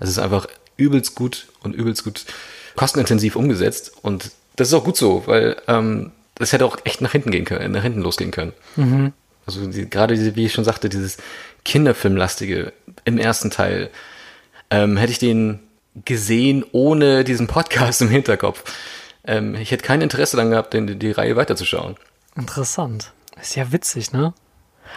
[0.00, 2.24] Es ist einfach übelst gut und übelst gut
[2.76, 7.12] kostenintensiv umgesetzt und das ist auch gut so, weil ähm, das hätte auch echt nach
[7.12, 8.52] hinten gehen können, nach hinten losgehen können.
[9.46, 11.18] Also die, gerade diese, wie ich schon sagte, dieses
[11.64, 12.72] Kinderfilmlastige
[13.04, 13.90] im ersten Teil,
[14.70, 15.60] ähm, hätte ich den
[16.04, 18.64] gesehen ohne diesen Podcast im Hinterkopf.
[19.24, 21.96] Ähm, ich hätte kein Interesse daran gehabt, den, die Reihe weiterzuschauen.
[22.36, 23.12] Interessant.
[23.40, 24.32] Ist ja witzig, ne?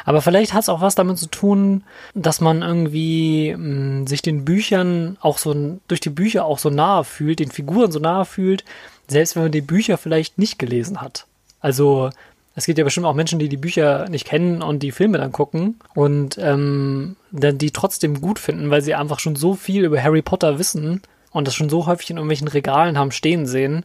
[0.04, 4.44] Aber vielleicht hat es auch was damit zu tun, dass man irgendwie mh, sich den
[4.46, 8.66] Büchern auch so durch die Bücher auch so nahe fühlt, den Figuren so nahe fühlt,
[9.08, 11.26] selbst wenn man die Bücher vielleicht nicht gelesen hat.
[11.62, 12.10] Also
[12.56, 15.32] es gibt ja bestimmt auch Menschen, die die Bücher nicht kennen und die Filme dann
[15.32, 20.02] gucken und ähm, dann die trotzdem gut finden, weil sie einfach schon so viel über
[20.02, 23.84] Harry Potter wissen und das schon so häufig in irgendwelchen Regalen haben stehen sehen,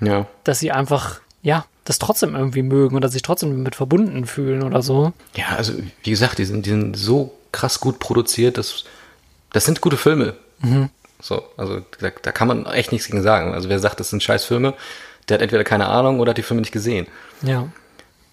[0.00, 0.26] Ja.
[0.44, 4.82] dass sie einfach, ja, das trotzdem irgendwie mögen oder sich trotzdem damit verbunden fühlen oder
[4.82, 5.12] so.
[5.34, 5.72] Ja, also
[6.02, 8.84] wie gesagt, die sind, die sind so krass gut produziert, dass
[9.52, 10.34] das sind gute Filme.
[11.20, 13.54] So, also da, da kann man echt nichts gegen sagen.
[13.54, 14.74] Also wer sagt, das sind scheiß Filme,
[15.28, 17.06] der hat entweder keine Ahnung oder hat die Filme nicht gesehen.
[17.42, 17.68] Ja.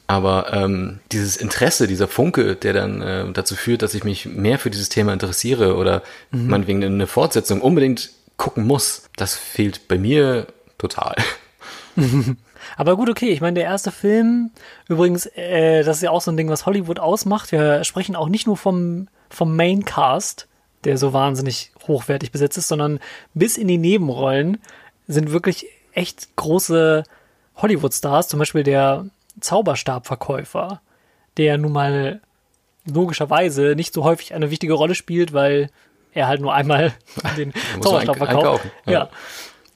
[0.07, 4.59] Aber ähm, dieses Interesse, dieser Funke, der dann äh, dazu führt, dass ich mich mehr
[4.59, 10.47] für dieses Thema interessiere oder meinetwegen eine Fortsetzung unbedingt gucken muss, das fehlt bei mir
[10.77, 11.15] total.
[12.77, 14.51] Aber gut, okay, ich meine, der erste Film,
[14.87, 17.51] übrigens, äh, das ist ja auch so ein Ding, was Hollywood ausmacht.
[17.51, 20.47] Wir sprechen auch nicht nur vom, vom Maincast,
[20.83, 22.99] der so wahnsinnig hochwertig besetzt ist, sondern
[23.33, 24.59] bis in die Nebenrollen
[25.07, 27.03] sind wirklich echt große
[27.57, 29.05] Hollywood-Stars, zum Beispiel der
[29.39, 30.81] Zauberstabverkäufer,
[31.37, 32.21] der nun mal
[32.85, 35.69] logischerweise nicht so häufig eine wichtige Rolle spielt, weil
[36.13, 36.93] er halt nur einmal
[37.37, 38.65] den Zauberstab verkauft.
[38.85, 38.91] Ja.
[38.91, 39.09] ja.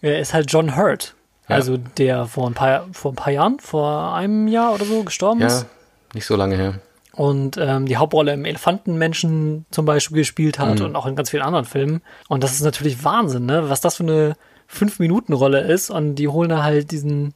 [0.01, 1.15] Er ist halt John Hurt.
[1.47, 5.39] Also der vor ein paar vor ein paar Jahren, vor einem Jahr oder so gestorben
[5.41, 5.65] Ja, ist
[6.13, 6.79] nicht so lange her.
[7.13, 11.43] und ähm, die Hauptrolle im Elefantenmenschen zum Beispiel gespielt hat und auch in ganz vielen
[11.43, 12.01] anderen Filmen.
[12.27, 13.69] Und das ist natürlich Wahnsinn, ne?
[13.69, 14.35] Was das für eine
[14.67, 17.33] fünf Minuten Rolle ist und die holen da halt diesen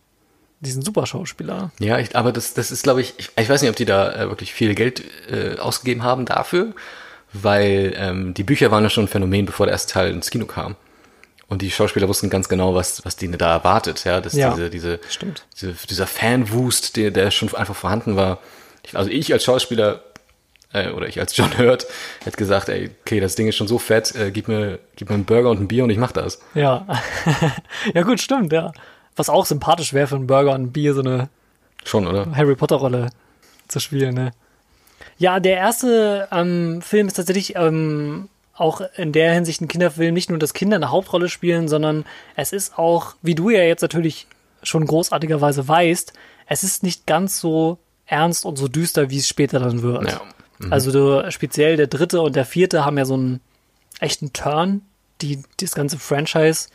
[0.59, 1.71] diesen Superschauspieler.
[1.79, 4.11] Ja, ich, aber das, das ist, glaube ich, ich, ich weiß nicht, ob die da
[4.13, 6.73] äh, wirklich viel Geld äh, ausgegeben haben dafür,
[7.33, 10.45] weil ähm, die Bücher waren ja schon ein Phänomen, bevor der erste Teil ins Kino
[10.45, 10.75] kam.
[11.51, 14.69] Und die Schauspieler wussten ganz genau, was, was die da erwartet, ja, dass Ja, diese,
[14.69, 15.45] diese, stimmt.
[15.59, 18.39] diese, dieser Fanwust, der, der schon einfach vorhanden war.
[18.93, 20.01] Also ich als Schauspieler
[20.71, 21.87] äh, oder ich als John Hurt
[22.23, 25.15] hätte gesagt, ey, okay, das Ding ist schon so fett, äh, gib mir, gib mir
[25.15, 26.39] einen Burger und ein Bier und ich mach das.
[26.53, 26.87] Ja.
[27.93, 28.71] ja, gut, stimmt, ja.
[29.17, 31.27] Was auch sympathisch wäre für einen Burger und ein Bier, so eine
[31.83, 32.33] Schon, oder?
[32.33, 33.09] Harry Potter-Rolle
[33.67, 34.31] zu spielen, ne?
[35.17, 38.29] Ja, der erste ähm, Film ist tatsächlich ähm,
[38.61, 42.53] auch in der Hinsicht ein Kinderfilm, nicht nur, dass Kinder eine Hauptrolle spielen, sondern es
[42.53, 44.27] ist auch, wie du ja jetzt natürlich
[44.63, 46.13] schon großartigerweise weißt,
[46.47, 50.11] es ist nicht ganz so ernst und so düster, wie es später dann wird.
[50.11, 50.21] Ja.
[50.69, 53.41] Also du, speziell der dritte und der vierte haben ja so einen
[53.99, 54.81] echten Turn,
[55.21, 56.67] die das ganze Franchise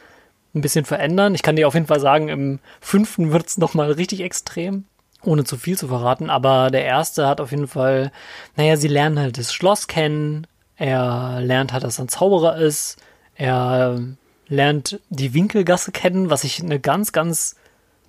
[0.54, 1.34] ein bisschen verändern.
[1.34, 4.86] Ich kann dir auf jeden Fall sagen, im fünften wird's noch mal richtig extrem,
[5.22, 6.30] ohne zu viel zu verraten.
[6.30, 8.10] Aber der erste hat auf jeden Fall,
[8.56, 10.46] naja, sie lernen halt das Schloss kennen.
[10.76, 12.96] Er lernt halt, dass er ein Zauberer ist.
[13.34, 14.00] Er
[14.48, 17.56] lernt die Winkelgasse kennen, was ich eine ganz, ganz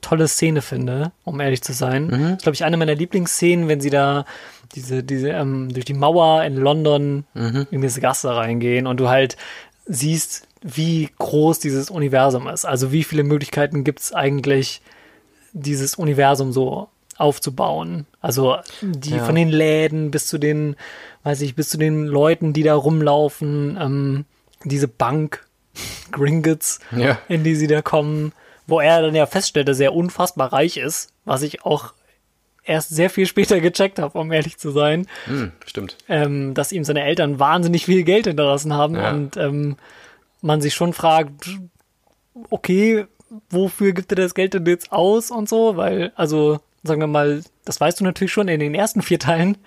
[0.02, 2.10] tolle Szene finde, um ehrlich zu sein.
[2.10, 4.26] Das ist, glaube ich, eine meiner Lieblingsszenen, wenn sie da
[4.76, 7.26] diese, diese, ähm, durch die Mauer in London
[7.72, 9.38] in diese Gasse reingehen und du halt
[9.86, 12.66] siehst, wie groß dieses Universum ist.
[12.66, 14.82] Also wie viele Möglichkeiten gibt's eigentlich,
[15.54, 18.06] dieses Universum so aufzubauen.
[18.22, 19.26] Also die Ja.
[19.26, 20.76] von den Läden bis zu den,
[21.24, 24.26] weiß ich, bis zu den Leuten, die da rumlaufen, ähm,
[24.64, 25.46] diese Bank,
[26.12, 27.20] Gringotts, Ja.
[27.28, 28.34] in die sie da kommen,
[28.68, 31.94] wo er dann ja feststellt, dass er unfassbar reich ist, was ich auch
[32.64, 35.96] erst sehr viel später gecheckt habe, um ehrlich zu sein, Hm, stimmt.
[36.10, 39.12] ähm, dass ihm seine Eltern wahnsinnig viel Geld hinterlassen haben Ja.
[39.12, 39.78] und ähm,
[40.42, 41.50] man sich schon fragt,
[42.50, 43.06] okay,
[43.50, 47.44] wofür gibt er das Geld denn jetzt aus und so, weil, also, sagen wir mal,
[47.66, 49.58] das weißt du natürlich schon, in den ersten vier Teilen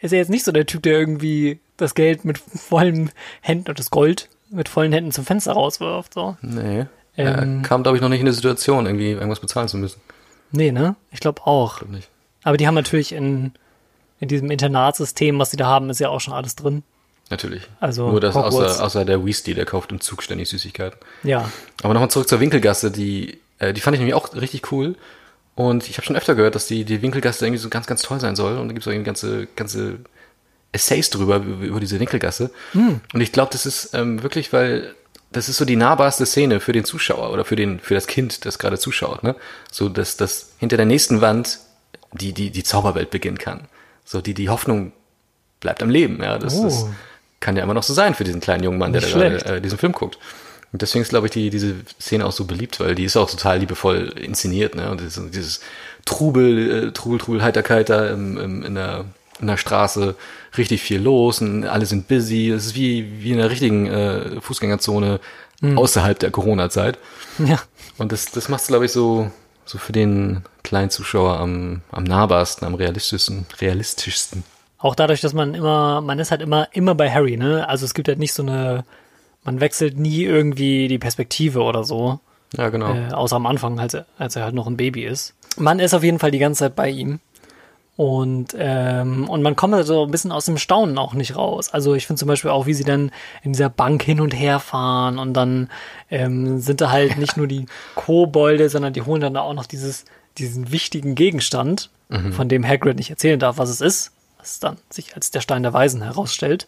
[0.00, 3.78] ist er jetzt nicht so der Typ, der irgendwie das Geld mit vollen Händen und
[3.78, 6.36] das Gold mit vollen Händen zum Fenster rauswirft, so.
[6.42, 6.86] Nee.
[7.16, 7.60] Ähm.
[7.62, 10.00] er kam, glaube ich, noch nicht in die Situation, irgendwie irgendwas bezahlen zu müssen.
[10.50, 10.96] Nee, ne?
[11.10, 11.78] Ich glaube auch.
[11.78, 12.08] Glaub nicht.
[12.42, 13.52] Aber die haben natürlich in,
[14.20, 16.82] in diesem Internatssystem, was sie da haben, ist ja auch schon alles drin.
[17.30, 17.62] Natürlich.
[17.80, 20.98] Also Nur das außer, außer der Weasley, der kauft im Zug ständig Süßigkeiten.
[21.22, 21.50] Ja.
[21.82, 24.96] Aber nochmal zurück zur Winkelgasse, die, äh, die fand ich nämlich auch richtig cool.
[25.54, 28.20] Und ich habe schon öfter gehört, dass die, die Winkelgasse irgendwie so ganz, ganz toll
[28.20, 28.56] sein soll.
[28.58, 29.98] Und da gibt es auch irgendwie ganze, ganze
[30.72, 32.50] Essays drüber, über, diese Winkelgasse.
[33.12, 34.94] Und ich glaube, das ist ähm, wirklich, weil
[35.30, 38.44] das ist so die nahbarste Szene für den Zuschauer oder für den, für das Kind,
[38.46, 39.34] das gerade zuschaut, ne?
[39.70, 41.58] So, dass, dass hinter der nächsten Wand
[42.12, 43.68] die, die, die Zauberwelt beginnen kann.
[44.04, 44.92] So, die, die Hoffnung
[45.60, 46.38] bleibt am Leben, ja.
[46.38, 46.64] Das, Oh.
[46.64, 46.86] das
[47.40, 49.60] kann ja immer noch so sein für diesen kleinen jungen Mann, der da gerade äh,
[49.60, 50.18] diesen Film guckt.
[50.72, 53.30] Und deswegen ist, glaube ich, die, diese Szene auch so beliebt, weil die ist auch
[53.30, 54.90] total liebevoll inszeniert, ne?
[54.90, 55.60] Und dieses, dieses
[56.04, 59.04] Trubel, äh, Trubel, Trubel, Heiterkeit da im, im, in, der,
[59.38, 60.14] in der Straße,
[60.56, 62.50] richtig viel los und alle sind busy.
[62.50, 65.20] Es ist wie, wie in einer richtigen äh, Fußgängerzone
[65.76, 66.98] außerhalb der Corona-Zeit.
[67.38, 67.60] Ja.
[67.98, 69.30] Und das, das macht es, glaube ich, so,
[69.64, 74.42] so für den kleinen Zuschauer am, am nahbarsten, am realistischsten, realistischsten.
[74.78, 77.68] Auch dadurch, dass man immer, man ist halt immer, immer bei Harry, ne?
[77.68, 78.84] Also es gibt halt nicht so eine,
[79.44, 82.20] man wechselt nie irgendwie die Perspektive oder so.
[82.56, 82.92] Ja, genau.
[82.92, 85.34] Äh, außer am Anfang, als er, als er halt noch ein Baby ist.
[85.56, 87.20] Man ist auf jeden Fall die ganze Zeit bei ihm.
[87.96, 91.70] Und, ähm, und man kommt halt so ein bisschen aus dem Staunen auch nicht raus.
[91.72, 93.10] Also ich finde zum Beispiel auch, wie sie dann
[93.42, 95.68] in dieser Bank hin und her fahren und dann
[96.10, 100.06] ähm, sind da halt nicht nur die Kobolde, sondern die holen dann auch noch dieses,
[100.38, 101.90] diesen wichtigen Gegenstand,
[102.32, 105.62] von dem Hagrid nicht erzählen darf, was es ist, was dann sich als der Stein
[105.62, 106.66] der Weisen herausstellt.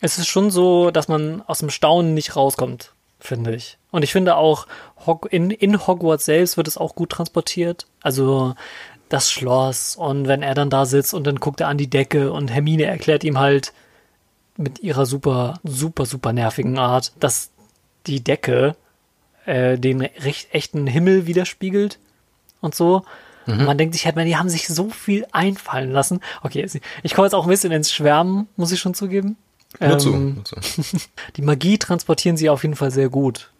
[0.00, 3.78] Es ist schon so, dass man aus dem Staunen nicht rauskommt, finde ich.
[3.90, 4.66] Und ich finde auch,
[5.30, 7.86] in, in Hogwarts selbst wird es auch gut transportiert.
[8.02, 8.54] Also
[9.08, 12.32] das Schloss und wenn er dann da sitzt und dann guckt er an die Decke
[12.32, 13.72] und Hermine erklärt ihm halt
[14.56, 17.50] mit ihrer super, super, super nervigen Art, dass
[18.06, 18.76] die Decke
[19.46, 21.98] äh, den recht, echten Himmel widerspiegelt
[22.60, 23.02] und so.
[23.46, 26.20] Und man denkt sich halt, man, die haben sich so viel einfallen lassen.
[26.42, 26.64] Okay,
[27.02, 29.36] ich komme jetzt auch ein bisschen ins Schwärmen, muss ich schon zugeben.
[29.78, 30.12] Nur zu.
[30.12, 30.56] Ähm, Nur zu.
[31.36, 33.50] die Magie transportieren sie auf jeden Fall sehr gut.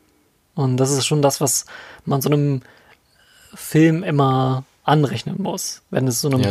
[0.55, 1.67] Und das ist schon das, was
[2.05, 2.63] man so einem
[3.55, 6.51] Film immer anrechnen muss, wenn es so einem Ja.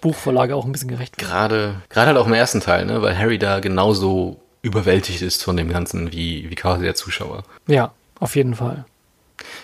[0.00, 1.28] Buchvorlage auch ein bisschen gerecht wird.
[1.28, 3.02] Gerade, gerade halt auch im ersten Teil, ne?
[3.02, 7.42] weil Harry da genauso überwältigt ist von dem Ganzen wie, wie quasi der Zuschauer.
[7.66, 8.84] Ja, auf jeden Fall.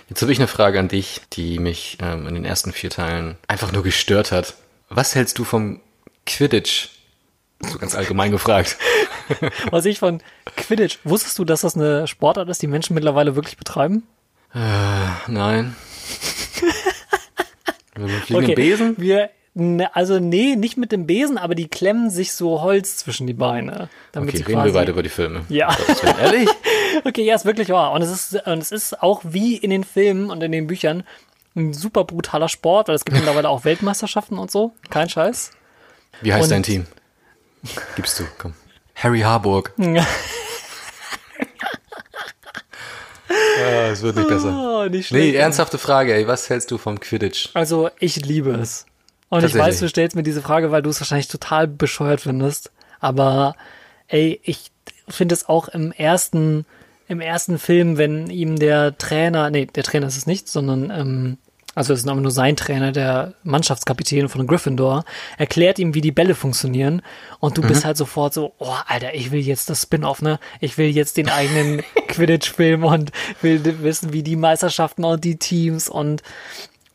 [0.08, 3.36] Jetzt habe ich eine Frage an dich, die mich ähm, in den ersten vier Teilen
[3.46, 4.54] einfach nur gestört hat.
[4.88, 5.80] Was hältst du vom
[6.24, 6.90] Quidditch?
[7.60, 8.76] So ganz allgemein gefragt.
[9.70, 10.20] Was ich von
[10.56, 14.04] Quidditch, wusstest du, dass das eine Sportart ist, die Menschen mittlerweile wirklich betreiben?
[14.54, 15.76] Nein.
[17.96, 18.94] Mit einem fliegenden Besen?
[18.98, 23.26] Wir, ne, also nee, nicht mit dem Besen, aber die klemmen sich so Holz zwischen
[23.26, 23.88] die Beine.
[24.12, 25.44] Damit Okay, sie reden wir weiter über die Filme.
[25.48, 25.74] Ja.
[26.02, 26.18] Willen.
[26.18, 26.48] Ehrlich?
[27.04, 27.92] Okay, ja, ist wirklich wahr.
[27.92, 31.04] Und es ist, und es ist auch wie in den Filmen und in den Büchern
[31.54, 34.72] ein super brutaler Sport, weil es gibt mittlerweile auch Weltmeisterschaften und so.
[34.88, 35.50] Kein Scheiß.
[36.22, 36.86] Wie heißt Und- dein Team?
[37.96, 38.54] Gibst du, komm.
[38.96, 39.72] Harry Harburg.
[43.28, 44.84] Ah, es wird nicht besser.
[44.84, 46.26] Oh, nicht Nee, ernsthafte Frage, ey.
[46.28, 47.50] Was hältst du vom Quidditch?
[47.54, 48.86] Also, ich liebe es.
[49.28, 52.70] Und ich weiß, du stellst mir diese Frage, weil du es wahrscheinlich total bescheuert findest.
[53.00, 53.56] Aber,
[54.08, 54.70] ey, ich
[55.08, 56.64] finde es auch im ersten,
[57.08, 61.38] im ersten Film, wenn ihm der Trainer, nee, der Trainer ist es nicht, sondern, ähm,
[61.76, 65.04] also es ist aber nur sein Trainer, der Mannschaftskapitän von Gryffindor,
[65.36, 67.02] erklärt ihm, wie die Bälle funktionieren.
[67.38, 70.40] Und du bist halt sofort so, oh, Alter, ich will jetzt das Spin-off, ne?
[70.60, 73.12] Ich will jetzt den eigenen Quidditch-Film und
[73.42, 76.22] will wissen, wie die Meisterschaften und die Teams und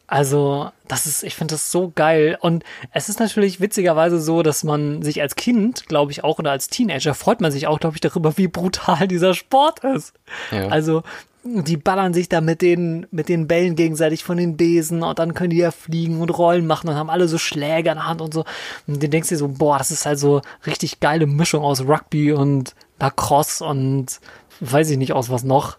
[0.07, 2.37] also, das ist, ich finde das so geil.
[2.41, 6.51] Und es ist natürlich witzigerweise so, dass man sich als Kind, glaube ich auch, oder
[6.51, 10.11] als Teenager freut man sich auch, glaube ich, darüber, wie brutal dieser Sport ist.
[10.51, 10.67] Ja.
[10.67, 11.03] Also,
[11.43, 15.33] die ballern sich da mit den, mit den Bällen gegenseitig von den Besen und dann
[15.33, 18.21] können die ja fliegen und Rollen machen und haben alle so Schläge in der Hand
[18.21, 18.45] und so.
[18.87, 22.31] Und du denkst dir so, boah, das ist halt so richtig geile Mischung aus Rugby
[22.31, 24.19] und Lacrosse und
[24.59, 25.77] weiß ich nicht aus was noch.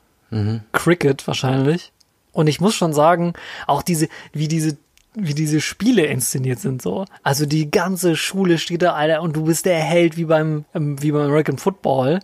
[0.72, 1.92] Cricket wahrscheinlich.
[2.32, 3.34] Und ich muss schon sagen,
[3.66, 4.76] auch diese, wie diese,
[5.14, 7.04] wie diese Spiele inszeniert sind so.
[7.22, 11.00] Also die ganze Schule steht da, Alter, und du bist der Held wie beim, ähm,
[11.02, 12.20] wie beim American Football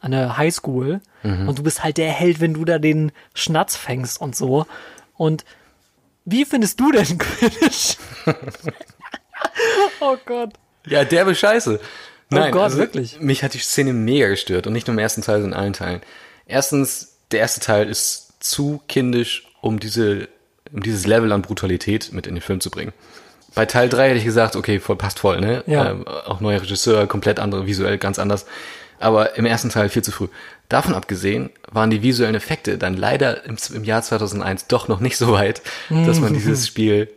[0.00, 1.00] an der Highschool.
[1.22, 4.66] Und du bist halt der Held, wenn du da den Schnatz fängst und so.
[5.16, 5.44] Und
[6.24, 7.96] wie findest du denn Quidditch?
[10.00, 10.54] oh Gott.
[10.86, 11.78] Ja, derbe Scheiße.
[12.30, 13.20] Nein, Oh Gott, also, wirklich?
[13.20, 15.72] Mich hat die Szene mega gestört und nicht nur im ersten Teil, sondern in allen
[15.72, 16.00] Teilen.
[16.46, 20.28] Erstens, der erste Teil ist zu kindisch, um diese,
[20.72, 22.92] um dieses Level an Brutalität mit in den Film zu bringen.
[23.54, 25.64] Bei Teil 3 hätte ich gesagt, okay, voll, passt voll, ne?
[25.66, 25.90] Ja.
[25.90, 28.46] Ähm, auch neuer Regisseur, komplett andere, visuell ganz anders.
[29.00, 30.28] Aber im ersten Teil viel zu früh.
[30.68, 35.16] Davon abgesehen waren die visuellen Effekte dann leider im, im Jahr 2001 doch noch nicht
[35.16, 37.10] so weit, dass man dieses Spiel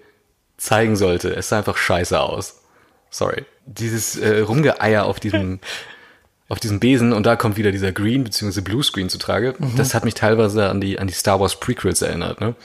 [0.58, 1.36] zeigen sollte.
[1.36, 2.62] Es sah einfach scheiße aus.
[3.10, 3.46] Sorry.
[3.65, 5.60] Dieses äh, Rumgeeier auf diesem,
[6.50, 8.62] auf diesem Besen und da kommt wieder dieser Green bzw.
[8.62, 9.54] Blue Screen zu Trage.
[9.76, 12.41] Das hat mich teilweise an die, an die Star Wars Prequels erinnert.
[12.41, 12.56] Ne?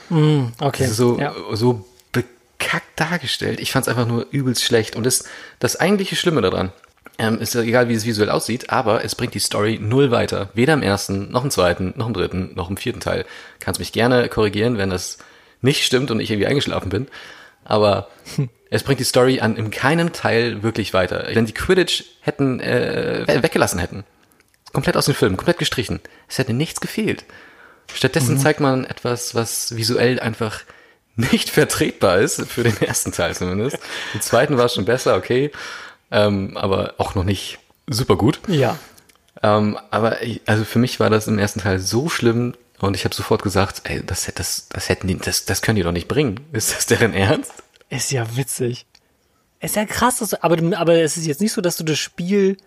[0.59, 0.83] Okay.
[0.83, 1.35] Das ist so, ja.
[1.51, 3.59] so bekackt dargestellt.
[3.59, 4.95] Ich fand es einfach nur übelst schlecht.
[4.95, 5.25] Und das,
[5.59, 6.71] das eigentliche Schlimme daran,
[7.17, 10.49] ähm, ist ja egal, wie es visuell aussieht, aber es bringt die Story null weiter.
[10.53, 13.25] Weder im ersten, noch im zweiten, noch im dritten, noch im vierten Teil.
[13.59, 15.17] Kannst mich gerne korrigieren, wenn das
[15.61, 17.07] nicht stimmt und ich irgendwie eingeschlafen bin.
[17.65, 18.07] Aber
[18.69, 21.27] es bringt die Story an in keinem Teil wirklich weiter.
[21.33, 24.03] Wenn die Quidditch hätten äh, we- weggelassen hätten,
[24.71, 27.25] komplett aus dem Film, komplett gestrichen, es hätte nichts gefehlt.
[27.93, 30.61] Stattdessen zeigt man etwas, was visuell einfach
[31.15, 33.77] nicht vertretbar ist, für den ersten Teil zumindest.
[34.13, 35.51] Im zweiten war es schon besser, okay,
[36.11, 38.39] ähm, aber auch noch nicht super gut.
[38.47, 38.77] ja.
[39.41, 43.05] Ähm, aber ich- also für mich war das im ersten Teil so schlimm und ich
[43.05, 46.09] habe sofort gesagt, ey, das, das, das hätten die, das, das können die doch nicht
[46.09, 46.41] bringen.
[46.51, 47.53] Ist das deren Ernst?
[47.89, 48.85] Ist ja witzig.
[49.61, 51.97] Ist ja krass, dass du, aber, aber es ist jetzt nicht so, dass du das
[51.97, 52.57] Spiel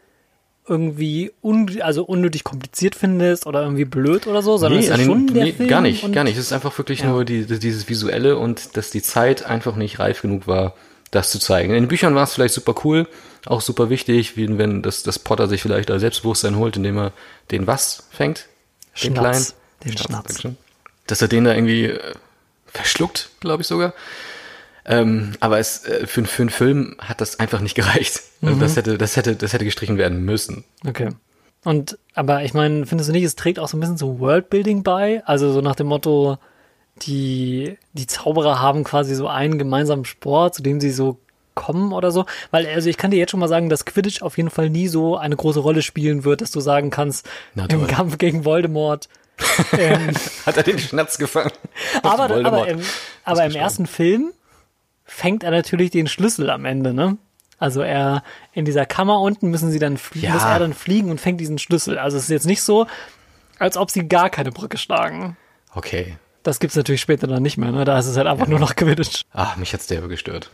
[0.67, 5.07] irgendwie un, also unnötig kompliziert findest oder irgendwie blöd oder so, sondern es an ist
[5.07, 5.69] den- schon der nee, Film.
[5.69, 6.37] gar nicht, gar nicht.
[6.39, 7.07] Es ist einfach wirklich Ja.
[7.09, 10.75] nur die, die, dieses Visuelle und dass die Zeit einfach nicht reif genug war,
[11.11, 11.71] das zu zeigen.
[11.75, 13.09] In den Büchern war es vielleicht super cool,
[13.47, 17.13] auch super wichtig, wie wenn das, das Potter sich vielleicht da Selbstbewusstsein holt, indem er
[17.51, 18.47] den was fängt?
[19.03, 19.19] Den Schnatz.
[19.19, 19.47] kleinen?
[19.85, 20.25] Den Schnatz.
[20.27, 20.57] Dankeschön.
[21.07, 22.13] Dass er den da irgendwie äh,
[22.67, 23.95] verschluckt, glaube ich sogar.
[24.85, 28.23] Ähm, aber es, äh, für, für einen Film hat das einfach nicht gereicht.
[28.43, 28.61] Also Mhm.
[28.61, 30.65] das hätte, das hätte, das hätte gestrichen werden müssen.
[30.87, 31.11] Okay.
[31.65, 34.83] Und, aber ich meine, findest du nicht, es trägt auch so ein bisschen so Worldbuilding
[34.83, 35.23] bei?
[35.27, 36.39] Also so nach dem Motto,
[37.03, 41.21] die, die Zauberer haben quasi so einen gemeinsamen Sport, zu dem sie so
[41.55, 42.27] kommen oder so.
[42.51, 44.89] Weil, also ich kann dir jetzt schon mal sagen, dass Quidditch auf jeden Fall nie
[44.89, 47.87] so eine große Rolle spielen wird, dass du sagen kannst, im.
[47.87, 49.09] Kampf gegen Voldemort.
[49.79, 50.11] ähm,
[50.47, 51.51] Hat er den Schnatz gefangen?
[52.03, 52.81] aber, aber, im,
[53.25, 54.33] aber im ersten Film
[55.05, 57.17] fängt er natürlich den Schlüssel am Ende, ne?
[57.59, 60.35] Also er in dieser Kammer unten müssen sie dann fliegen, Ja.
[60.35, 61.99] muss er dann fliegen und fängt diesen Schlüssel.
[61.99, 62.87] Also es ist jetzt nicht so,
[63.59, 65.37] als ob sie gar keine Brücke schlagen.
[65.73, 66.17] Okay.
[66.43, 67.85] Das gibt's natürlich später dann nicht mehr, ne?
[67.85, 69.23] Da ist es halt einfach nur noch Quidditch.
[69.33, 70.51] Ah, mich hat's derbe gestört.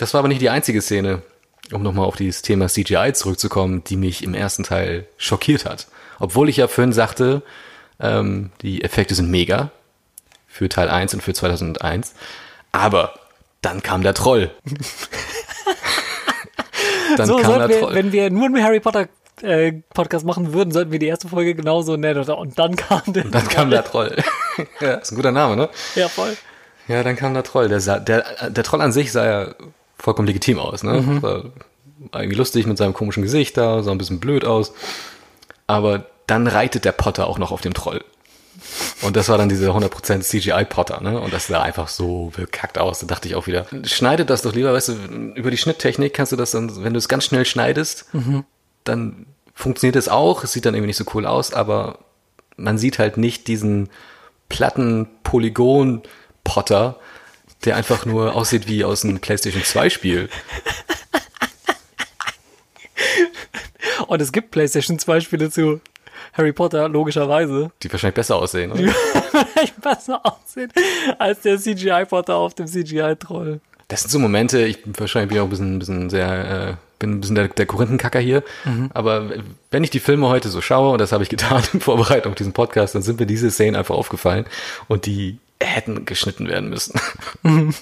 [0.00, 1.20] Das war aber nicht die einzige Szene,
[1.72, 5.88] um nochmal auf dieses Thema CGI zurückzukommen, die mich im ersten Teil schockiert hat.
[6.18, 7.42] Obwohl ich ja vorhin sagte,
[8.00, 9.70] ähm, die Effekte sind mega
[10.48, 12.14] für Teil 1 und für 2001.
[12.72, 13.12] Aber
[13.60, 14.50] dann kam der Troll.
[17.18, 17.94] dann So, kam der wir, Troll.
[17.94, 19.06] wenn wir nur einen Harry Potter
[19.42, 22.26] äh, Podcast machen würden, sollten wir die erste Folge genauso nennen.
[22.30, 23.24] Und dann kam der.
[23.24, 24.16] dann kam der Troll.
[24.80, 25.68] ja, ist ein guter Name, ne?
[25.94, 26.34] Ja, voll.
[26.88, 27.68] Ja, dann kam der Troll.
[27.68, 29.54] Der, sah, der, der Troll an sich sah ja
[30.00, 30.82] vollkommen legitim aus.
[30.82, 31.00] Ne?
[31.00, 31.22] Mhm.
[31.22, 31.44] War
[32.14, 34.72] irgendwie lustig mit seinem komischen Gesicht da, sah ein bisschen blöd aus.
[35.66, 38.04] Aber dann reitet der Potter auch noch auf dem Troll.
[39.02, 41.18] Und das war dann diese 100% CGI-Potter, ne?
[41.20, 43.00] Und das sah einfach so bekackt aus.
[43.00, 44.92] Da dachte ich auch wieder, schneide das doch lieber, weißt du,
[45.34, 48.06] über die Schnitttechnik kannst du das dann, wenn du es ganz schnell schneidest,
[48.84, 50.44] dann funktioniert es auch.
[50.44, 51.98] Es sieht dann irgendwie nicht so cool aus, aber
[52.56, 53.88] man sieht halt nicht diesen
[54.48, 56.96] platten Polygon-Potter,
[57.64, 60.28] der einfach nur aussieht wie aus einem PlayStation 2-Spiel.
[64.06, 65.80] Und es gibt PlayStation 2 Spiele zu
[66.32, 67.70] Harry Potter, logischerweise.
[67.82, 68.82] Die wahrscheinlich besser aussehen, oder?
[69.52, 70.72] Vielleicht besser aussehen
[71.18, 73.60] als der CGI-Potter auf dem CGI-Troll.
[73.86, 76.74] Das sind so Momente, ich bin wahrscheinlich bin auch ein bisschen, ein bisschen sehr, äh,
[76.98, 78.42] bin ein bisschen der, der Korinthenkacker hier.
[78.94, 79.30] Aber
[79.70, 82.36] wenn ich die Filme heute so schaue, und das habe ich getan in Vorbereitung auf
[82.36, 84.46] diesen Podcast, dann sind mir diese Szenen einfach aufgefallen
[84.88, 86.98] und die hätten geschnitten werden müssen.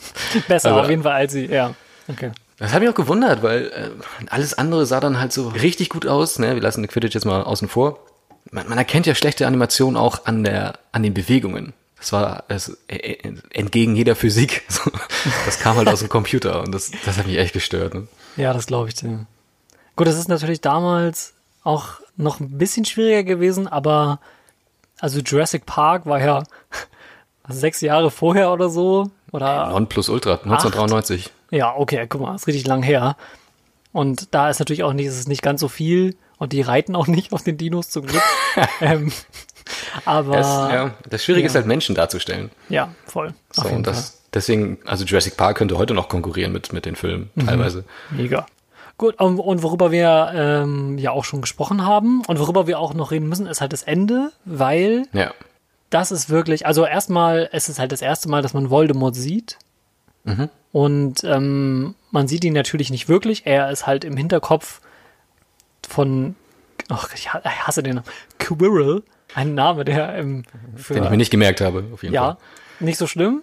[0.48, 1.74] Besser Also- auf jeden Fall als sie, ja.
[2.08, 2.32] Okay.
[2.58, 3.90] Das hat mich auch gewundert, weil äh,
[4.30, 6.38] alles andere sah dann halt so richtig gut aus.
[6.40, 6.54] Ne?
[6.56, 8.00] Wir lassen den Quidditch jetzt mal außen vor.
[8.50, 11.72] Man, man erkennt ja schlechte Animationen auch an der, an den Bewegungen.
[11.98, 14.64] Das war das, äh, äh, entgegen jeder Physik.
[15.46, 17.92] Das kam halt aus dem Computer und das, das hat mich echt gestört.
[17.94, 18.06] Ne?
[18.36, 19.26] Ja, das glaube ich dir.
[19.96, 24.20] Gut, das ist natürlich damals auch noch ein bisschen schwieriger gewesen, aber
[25.00, 26.44] also Jurassic Park war ja
[27.48, 29.10] sechs Jahre vorher oder so.
[29.32, 31.30] Oder Non plus Ultra, 1993.
[31.50, 33.16] ja, okay, guck mal, ist richtig lang her.
[33.92, 36.94] Und da ist natürlich auch nicht, ist es nicht ganz so viel und die reiten
[36.96, 38.22] auch nicht auf den Dinos zum Glück.
[38.80, 39.12] ähm,
[40.04, 41.50] aber Das, ja, das Schwierige ja.
[41.50, 42.50] ist halt Menschen darzustellen.
[42.68, 43.34] ja, voll.
[43.52, 47.30] So, und das, deswegen, also Jurassic Park könnte heute noch konkurrieren mit, mit den Filmen,
[47.34, 47.46] Mhm.
[47.46, 47.84] teilweise.
[48.10, 48.46] Mega.
[48.96, 52.94] Gut, und, und worüber wir ähm, ja auch schon gesprochen haben und worüber wir auch
[52.94, 55.32] noch reden müssen, ist halt das Ende, weil Ja.
[55.90, 59.58] Das ist wirklich, also erstmal, es ist halt das erste Mal, dass man Voldemort sieht.
[60.72, 63.46] Und ähm, man sieht ihn natürlich nicht wirklich.
[63.46, 64.82] Er ist halt im Hinterkopf
[65.88, 66.34] von,
[66.90, 68.06] ach, ich ha- ich hasse den Namen,
[68.38, 69.02] Quirrell,
[69.34, 70.44] ein Name, der ähm,
[70.76, 72.36] für, Den ich mir nicht gemerkt habe, auf jeden ja, Fall.
[72.80, 73.42] nicht so schlimm.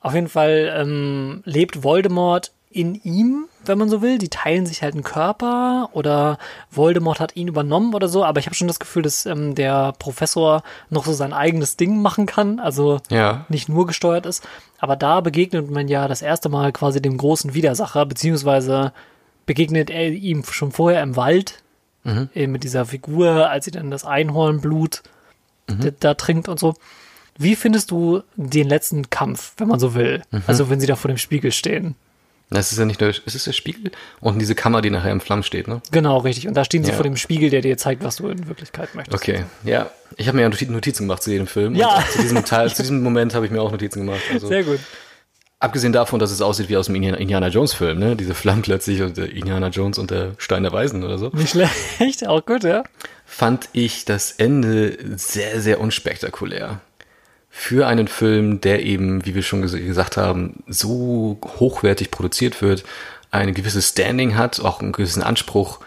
[0.00, 4.18] Auf jeden Fall ähm, lebt Voldemort in ihm, wenn man so will.
[4.18, 6.38] Die teilen sich halt einen Körper oder
[6.70, 8.24] Voldemort hat ihn übernommen oder so.
[8.24, 12.00] Aber ich habe schon das Gefühl, dass ähm, der Professor noch so sein eigenes Ding
[12.02, 12.58] machen kann.
[12.60, 13.44] Also Ja.
[13.48, 14.46] nicht nur gesteuert ist.
[14.78, 18.92] Aber da begegnet man ja das erste Mal quasi dem großen Widersacher, beziehungsweise
[19.46, 21.62] begegnet er ihm schon vorher im Wald
[22.34, 25.02] äh, mit dieser Figur, als sie dann das Einhornblut
[25.68, 26.74] da, da trinkt und so.
[27.38, 30.22] Wie findest du den letzten Kampf, wenn man so will?
[30.46, 31.94] Also wenn sie da vor dem Spiegel stehen.
[32.52, 33.90] Das ist ja nicht nur, ist es der Spiegel?
[34.20, 35.80] Und diese Kammer, die nachher im Flammen steht, ne?
[35.90, 36.48] Genau, richtig.
[36.48, 36.96] Und da stehen sie Ja.
[36.96, 39.16] vor dem Spiegel, der dir zeigt, was du in Wirklichkeit möchtest.
[39.22, 39.90] Okay, ja.
[40.16, 41.74] Ich habe mir ja Noti- Notizen gemacht zu jedem Film.
[41.74, 41.96] Ja.
[41.96, 44.20] Und zu diesem Teil, zu diesem Moment habe ich mir auch Notizen gemacht.
[44.32, 44.80] Also, Sehr gut.
[45.58, 48.16] abgesehen davon, dass es aussieht wie aus dem Indiana Indiana Jones Film, ne?
[48.16, 51.30] Diese Flammen plötzlich und der Indiana Jones und der Stein der Weisen oder so.
[51.32, 52.82] Nicht schlecht, auch gut, ja.
[53.24, 56.80] fand ich das Ende sehr, sehr unspektakulär.
[57.54, 62.82] Für einen Film, der eben, wie wir schon ges gesagt haben, so hochwertig produziert wird,
[63.30, 65.80] ein gewisses Standing hat, auch einen gewissen Anspruch,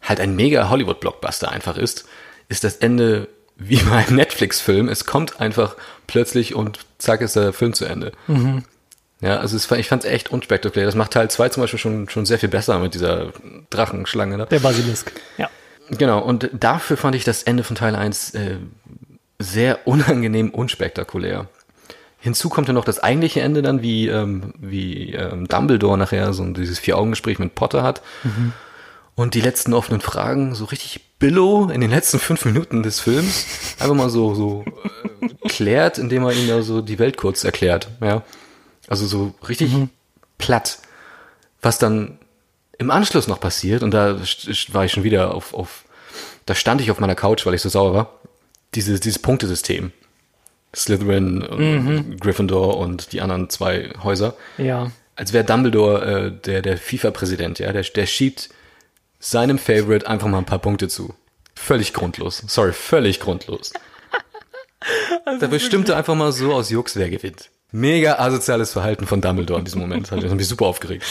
[0.00, 2.06] halt ein mega Hollywood-Blockbuster einfach ist,
[2.48, 4.88] ist das Ende wie bei einem Netflix-Film.
[4.88, 8.12] Es kommt einfach plötzlich und zack ist der Film zu Ende.
[9.20, 10.86] Ja, also es, ich fand es echt unspektakulär.
[10.86, 13.32] Das macht Teil 2 zum Beispiel schon, schon sehr viel besser mit dieser
[13.70, 14.36] Drachenschlange.
[14.36, 14.46] Ne?
[14.50, 15.12] Der Basilisk.
[15.38, 15.48] Ja.
[15.90, 18.56] Genau, und dafür fand ich das Ende von Teil 1 äh,
[19.42, 21.48] sehr unangenehm unspektakulär.
[22.18, 26.44] Hinzu kommt ja noch das eigentliche Ende dann, wie, ähm, wie ähm, Dumbledore nachher so
[26.52, 28.00] dieses Vier-Augen-Gespräch mit Potter hat.
[29.14, 33.46] Und die letzten offenen Fragen, so richtig Billow in den letzten fünf Minuten des Films,
[33.78, 34.64] einfach mal so, so
[35.20, 37.88] äh, klärt, indem er ihm da so die Welt kurz erklärt.
[38.00, 38.22] Ja.
[38.88, 39.72] Also so richtig
[40.38, 40.78] platt.
[41.60, 42.18] Was dann
[42.78, 44.18] im Anschluss noch passiert, und da
[44.72, 45.84] war ich schon wieder auf, auf,
[46.46, 48.20] da stand ich auf meiner Couch, weil ich so sauer war,
[48.74, 49.92] dieses, dieses Punktesystem.
[50.74, 54.34] Slytherin, und Gryffindor und die anderen zwei Häuser.
[54.56, 54.90] Ja.
[55.16, 58.48] Als wäre Dumbledore äh, der, der FIFA-Präsident, ja, der, der schiebt
[59.20, 61.14] seinem Favorite einfach mal ein paar Punkte zu.
[61.54, 62.42] Völlig grundlos.
[62.46, 63.72] Sorry, völlig grundlos.
[65.40, 67.50] da bestimmte einfach mal so aus Jux, wer gewinnt.
[67.70, 70.10] Mega asoziales Verhalten von Dumbledore in diesem Moment.
[70.10, 71.04] Hat mich super aufgeregt.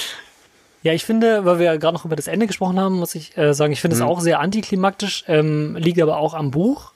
[0.84, 3.38] Ja, ich finde, weil wir ja gerade noch über das Ende gesprochen haben, muss ich
[3.38, 4.02] äh, sagen, ich finde Mhm.
[4.02, 6.91] es auch sehr antiklimaktisch, ähm, liegt aber auch am Buch.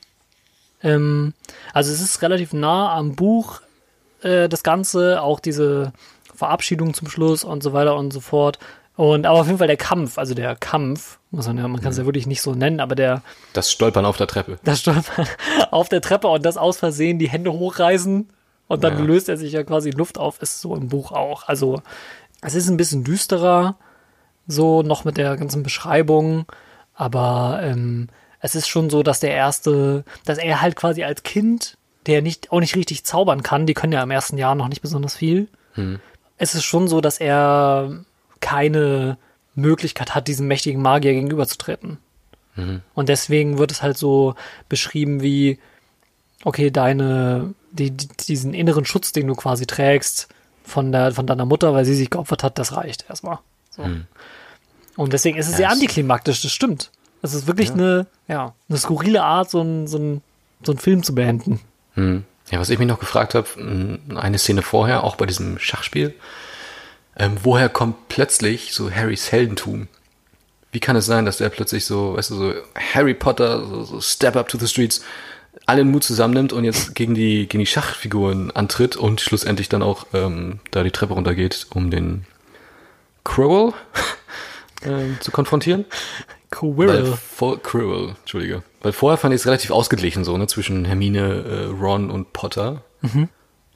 [0.85, 1.33] Ähm,
[1.73, 3.61] also es ist relativ nah am Buch,
[4.21, 5.91] äh, das Ganze, auch diese
[6.33, 8.59] Verabschiedung zum Schluss und so weiter und so fort.
[8.95, 11.91] Und aber auf jeden Fall der Kampf, also der Kampf, muss man ja, man kann
[11.91, 13.21] es ja wirklich nicht so nennen, aber der,
[13.51, 14.57] Das Stolpern auf der Treppe.
[14.63, 15.27] das Stolpern
[15.71, 18.29] auf der Treppe und das aus Versehen die Hände hochreißen
[18.67, 19.03] Und dann Ja.
[19.03, 21.47] löst er sich ja quasi Luft auf, ist so im Buch auch.
[21.47, 21.81] Also
[22.41, 23.75] es ist ein bisschen düsterer,
[24.47, 26.45] so noch mit der ganzen Beschreibung,
[26.93, 28.07] aber ähm,
[28.45, 32.51] es ist schon so, dass der erste, dass er halt quasi als Kind, der nicht
[32.51, 35.47] auch nicht richtig zaubern kann, die können ja im ersten Jahr noch nicht besonders viel.
[36.37, 38.03] Es ist schon so, dass er
[38.41, 39.17] keine
[39.55, 41.97] Möglichkeit hat, diesem mächtigen Magier gegenüberzutreten.
[42.93, 44.35] Und deswegen wird es halt so
[44.69, 45.59] beschrieben wie,
[46.43, 50.29] okay, deine, die, die, diesen inneren Schutz, den du quasi trägst
[50.63, 53.39] von, der, von deiner Mutter, weil sie sich geopfert hat, das reicht erstmal.
[53.71, 53.81] So.
[54.95, 56.91] Und deswegen ist es Ja, sehr antiklimaktisch, das stimmt.
[57.25, 60.21] Es ist wirklich eine, ja, eine skurrile Art, so einen so ein,
[60.63, 61.59] so einen Film zu beenden.
[61.95, 62.23] Hm.
[62.51, 66.13] Ja, was ich mich noch gefragt habe, mh, eine Szene vorher, auch bei diesem Schachspiel,
[67.17, 69.87] ähm, woher kommt plötzlich so Harrys Heldentum?
[70.71, 72.53] Wie kann es sein, dass der plötzlich so, weißt du, so
[72.93, 75.01] Harry Potter, so, so Step Up to the Streets,
[75.65, 80.05] allen Mut zusammennimmt und jetzt gegen die, gegen die Schachfiguren antritt und schlussendlich dann auch
[80.13, 82.25] ähm, da die Treppe runtergeht, um den
[83.23, 83.73] Crowell
[84.83, 85.85] ähm, zu konfrontieren?
[86.51, 87.13] Weil Quirrell.
[87.15, 88.63] vor, Quirrell, Entschuldige.
[88.81, 92.83] Weil vorher fand ich es relativ ausgeglichen so, ne, zwischen Hermine, äh, Ron und Potter.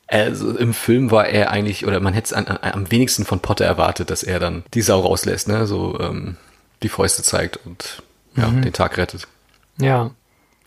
[0.08, 4.10] Also im Film war er eigentlich, oder man hätte es am wenigsten von Potter erwartet,
[4.10, 6.38] dass er dann die Sau rauslässt, ne, so ähm,
[6.82, 8.02] die Fäuste zeigt und
[8.36, 9.28] ja, den Tag rettet.
[9.80, 10.12] Ja.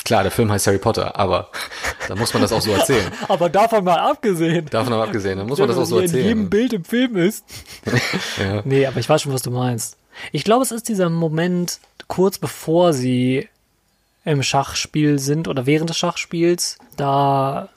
[0.05, 1.51] Klar, der Film heißt Harry Potter, aber
[2.09, 3.13] da muss man das auch so erzählen.
[3.29, 4.67] Aber davon mal abgesehen.
[4.71, 6.51] Davon aber abgesehen, da muss man das auch so in jedem erzählen.
[6.51, 7.45] Bild im Film ist.
[8.39, 8.63] Ja.
[8.65, 9.97] Nee, aber ich weiß schon, was du meinst.
[10.33, 11.81] Ich glaube, es ist dieser Moment
[12.13, 13.49] kurz bevor sie
[14.27, 17.71] im Schachspiel sind oder während des Schachspiels, da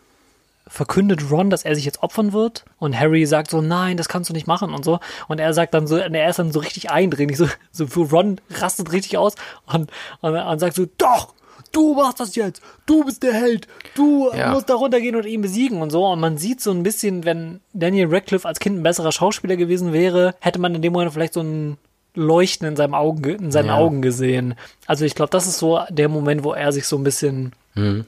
[0.68, 2.66] verkündet Ron, dass er sich jetzt opfern wird.
[2.78, 5.00] Und Harry sagt so, nein, das kannst du nicht machen und so.
[5.30, 8.42] Und er sagt dann so, er ist dann so richtig eindringlich, so, so für Ron
[8.52, 9.36] rastet richtig aus
[9.68, 11.34] und, und, und sagt so, doch,
[11.72, 14.52] du machst das jetzt, du bist der Held, du Ja.
[14.52, 16.06] musst da runtergehen und ihn besiegen und so.
[16.08, 19.94] Und man sieht so ein bisschen, wenn Daniel Radcliffe als Kind ein besserer Schauspieler gewesen
[19.94, 21.78] wäre, hätte man in dem Moment vielleicht so ein
[22.16, 23.76] Leuchten in, seinem Augen, ge- in seinen Ja.
[23.78, 24.56] Augen gesehen.
[24.88, 27.54] Also ich glaube, das ist so der Moment, wo er sich so ein bisschen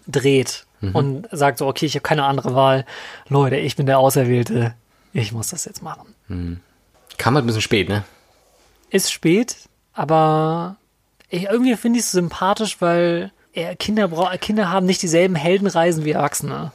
[0.08, 2.86] dreht und sagt so, okay, ich habe keine andere Wahl.
[3.28, 4.74] Leute, ich bin der Auserwählte.
[5.14, 6.62] Ich muss das jetzt machen.
[7.18, 8.04] Kam halt ein bisschen spät, ne?
[8.90, 9.56] Ist spät,
[9.94, 10.78] aber
[11.30, 14.08] ich, irgendwie finde ich es sympathisch, weil er, Kinder,
[14.40, 16.72] Kinder haben nicht dieselben Heldenreisen wie Erwachsene.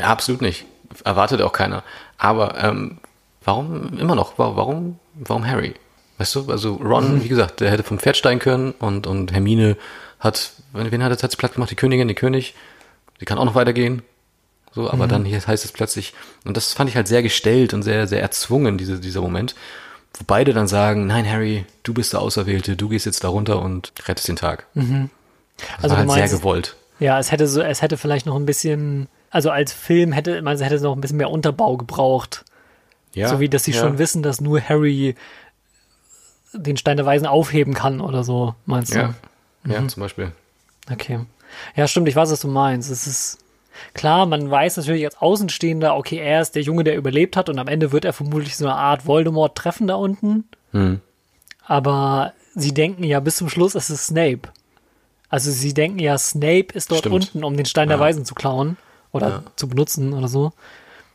[0.00, 0.66] Absolut nicht.
[1.04, 1.82] Erwartet auch keiner.
[2.18, 2.98] Aber ähm,
[3.44, 4.38] warum immer noch?
[4.38, 5.74] Wa- Warum, warum Harry?
[6.18, 9.76] Weißt du, also Ron, wie gesagt, der hätte vom Pferd steigen können und, und Hermine
[10.18, 11.70] hat, wen hat hat sie platt gemacht?
[11.70, 12.54] Die Königin, die König.
[13.20, 14.02] Die kann auch noch weitergehen.
[14.72, 16.12] So, aber dann hier heißt es plötzlich,
[16.44, 19.54] und das fand ich halt sehr gestellt und sehr, sehr erzwungen, diese, dieser Moment,
[20.14, 23.62] wo beide dann sagen, nein, Harry, du bist der Auserwählte, du gehst jetzt da runter
[23.62, 24.66] und rettest den Tag.
[24.74, 24.84] Das
[25.82, 26.76] Also war halt sehr meinst- gewollt.
[27.00, 30.58] Ja, es hätte so, es hätte vielleicht noch ein bisschen, also als Film hätte, man
[30.58, 32.44] hätte noch ein bisschen mehr Unterbau gebraucht.
[33.14, 33.80] Ja, so wie, dass sie ja.
[33.80, 35.14] schon wissen, dass nur Harry
[36.52, 38.98] den Stein der Weisen aufheben kann oder so, meinst du?
[38.98, 39.14] Ja,
[39.66, 40.32] ja zum Beispiel.
[40.90, 41.20] Okay.
[41.76, 42.90] Ja, stimmt, ich weiß, was du meinst.
[42.90, 43.38] Es ist
[43.94, 47.58] klar, man weiß natürlich als Außenstehender, okay, er ist der Junge, der überlebt hat und
[47.58, 50.44] am Ende wird er vermutlich so eine Art Voldemort treffen da unten.
[50.72, 51.00] Hm.
[51.64, 54.48] Aber sie denken ja bis zum Schluss, es ist Snape.
[55.28, 57.14] Also sie denken ja, Snape ist dort Stimmt.
[57.14, 58.02] unten, um den Stein der Ja.
[58.02, 58.76] Weisen zu klauen
[59.12, 59.42] oder Ja.
[59.56, 60.52] zu benutzen oder so.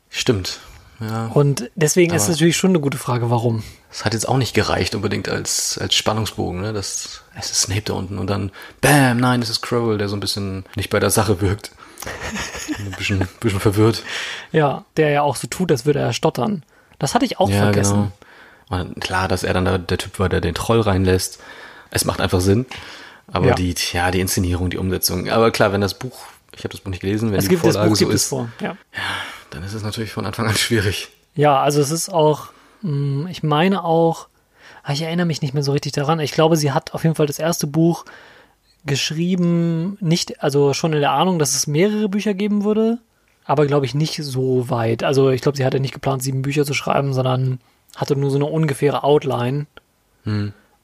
[0.10, 0.60] Stimmt.
[1.00, 1.28] Ja.
[1.34, 3.64] Und deswegen ist Aber- es natürlich schon eine gute Frage, warum.
[3.89, 6.74] Das hat jetzt auch nicht gereicht unbedingt als, als Spannungsbogen, ne?
[6.74, 10.16] Das, es ist Snape da unten und dann, bam, nein, es ist Crowell, der so
[10.16, 11.72] ein bisschen nicht bei der Sache wirkt.
[12.80, 14.04] ein bisschen, bisschen verwirrt.
[14.52, 16.64] Ja, der ja auch so tut, als würde er stottern.
[17.00, 18.12] Das hatte ich auch vergessen.
[18.70, 18.82] genau.
[18.82, 21.39] Und klar, dass er dann da der Typ war, der den Troll reinlässt.
[21.91, 22.66] Es macht einfach Sinn.
[23.32, 23.54] Aber Ja.
[23.56, 25.30] die, ja, die Inszenierung, die Umsetzung.
[25.30, 26.18] Aber klar, wenn das Buch,
[26.56, 28.16] ich habe das Buch nicht gelesen, wenn Es die gibt das Vorlage Buch so gibt
[28.16, 28.50] es ist, vor.
[28.60, 28.76] Ja.
[29.54, 31.10] Dann ist es natürlich von Anfang an schwierig.
[31.36, 32.47] Ja, also es ist auch,
[32.82, 34.28] mh, ich meine auch,
[34.84, 36.20] ah, ich erinnere mich nicht mehr so richtig daran.
[36.20, 38.06] Ich glaube, sie hat auf jeden Fall das erste Buch
[38.86, 42.99] geschrieben, nicht, also schon in der Ahnung, dass es mehrere Bücher geben würde,
[43.45, 45.04] aber glaube ich nicht so weit.
[45.04, 47.60] Also ich glaube, sie hatte nicht geplant, sieben Bücher zu schreiben, sondern
[47.95, 49.68] hatte nur so eine ungefähre Outline.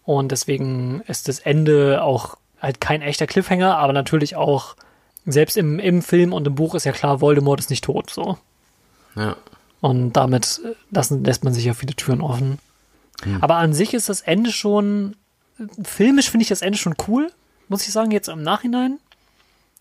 [0.05, 4.76] Und deswegen ist das Ende auch halt kein echter Cliffhanger, aber natürlich auch,
[5.26, 8.38] selbst im, im Film und im Buch ist ja klar, Voldemort ist nicht tot, so.
[9.20, 9.36] Ja.
[9.82, 12.57] Und damit äh, lassen, lässt man sich ja viele Türen offen.
[13.41, 15.15] Aber an sich ist das Ende schon,
[15.84, 17.32] filmisch finde ich das Ende schon cool,
[17.67, 18.99] muss ich sagen, jetzt im Nachhinein.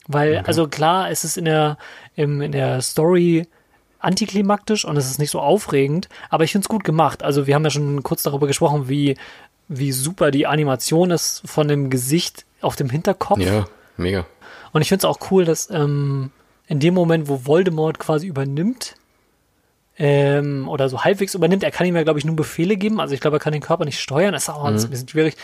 [0.06, 1.76] Weil, also klar, es ist in der,
[2.16, 3.46] im, in der Story
[4.00, 7.22] antiklimaktisch und es ist nicht so aufregend, aber ich finde es gut gemacht.
[7.22, 9.16] Also wir haben ja schon kurz darüber gesprochen, wie,
[9.68, 13.38] wie super die Animation ist von dem Gesicht auf dem Hinterkopf.
[13.38, 13.66] Ja,
[13.96, 14.26] mega.
[14.72, 16.30] Und ich finde es auch cool, dass ähm,
[16.66, 18.94] in dem Moment, wo Voldemort quasi übernimmt,
[19.98, 23.00] ähm, oder so halbwegs übernimmt, er kann ihm ja, glaube ich, nur Befehle geben.
[23.00, 24.32] Also ich glaube, er kann den Körper nicht steuern.
[24.32, 24.76] Das ist auch mhm.
[24.76, 25.36] ein bisschen schwierig.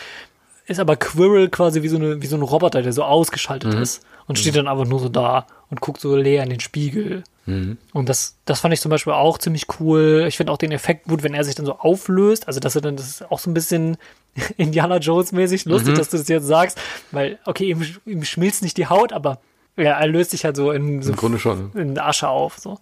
[0.67, 3.81] Ist aber Quirrell quasi wie so, eine, wie so ein Roboter, der so ausgeschaltet mhm.
[3.81, 7.23] ist und steht dann einfach nur so da und guckt so leer in den Spiegel.
[7.45, 7.77] Mhm.
[7.93, 10.25] Und das, das fand ich zum Beispiel auch ziemlich cool.
[10.27, 12.47] Ich finde auch den Effekt gut, wenn er sich dann so auflöst.
[12.47, 13.97] Also, dass er dann, das ist auch so ein bisschen
[14.57, 15.97] Indiana Jones mäßig lustig, mhm.
[15.97, 16.79] dass du das jetzt sagst,
[17.11, 19.39] weil, okay, ihm, ihm schmilzt nicht die Haut, aber
[19.77, 21.71] ja, er löst sich halt so in, so Im Grunde schon.
[21.73, 22.79] in Asche auf, so.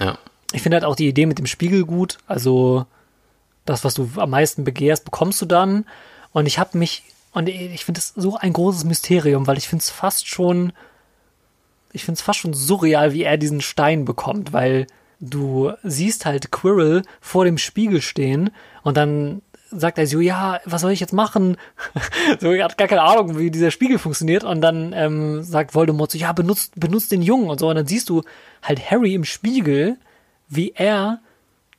[0.00, 0.18] Ja.
[0.52, 2.18] Ich finde halt auch die Idee mit dem Spiegel gut.
[2.26, 2.86] Also,
[3.64, 5.86] das, was du am meisten begehrst, bekommst du dann.
[6.32, 9.82] Und ich habe mich, und ich finde es so ein großes Mysterium, weil ich finde
[9.82, 10.72] es fast schon,
[11.92, 14.86] ich finde es fast schon surreal, wie er diesen Stein bekommt, weil
[15.20, 18.50] du siehst halt Quirrell vor dem Spiegel stehen
[18.82, 21.56] und dann sagt er so, ja, was soll ich jetzt machen?
[22.40, 24.44] so, er hat gar keine Ahnung, wie dieser Spiegel funktioniert.
[24.44, 27.68] Und dann ähm, sagt Voldemort so, ja, benutzt, benutzt den Jungen und so.
[27.68, 28.22] Und dann siehst du
[28.62, 29.96] halt Harry im Spiegel,
[30.54, 31.20] wie er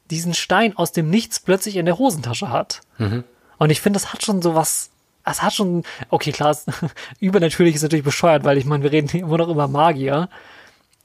[0.10, 2.82] diesen Stein aus dem Nichts plötzlich in der Hosentasche hat.
[2.98, 3.24] Mhm.
[3.58, 4.90] Und ich finde, das hat schon so was,
[5.26, 6.56] es hat schon, okay, klar,
[7.20, 10.30] übernatürlich ist natürlich bescheuert, weil ich meine, wir reden immer noch über Magier.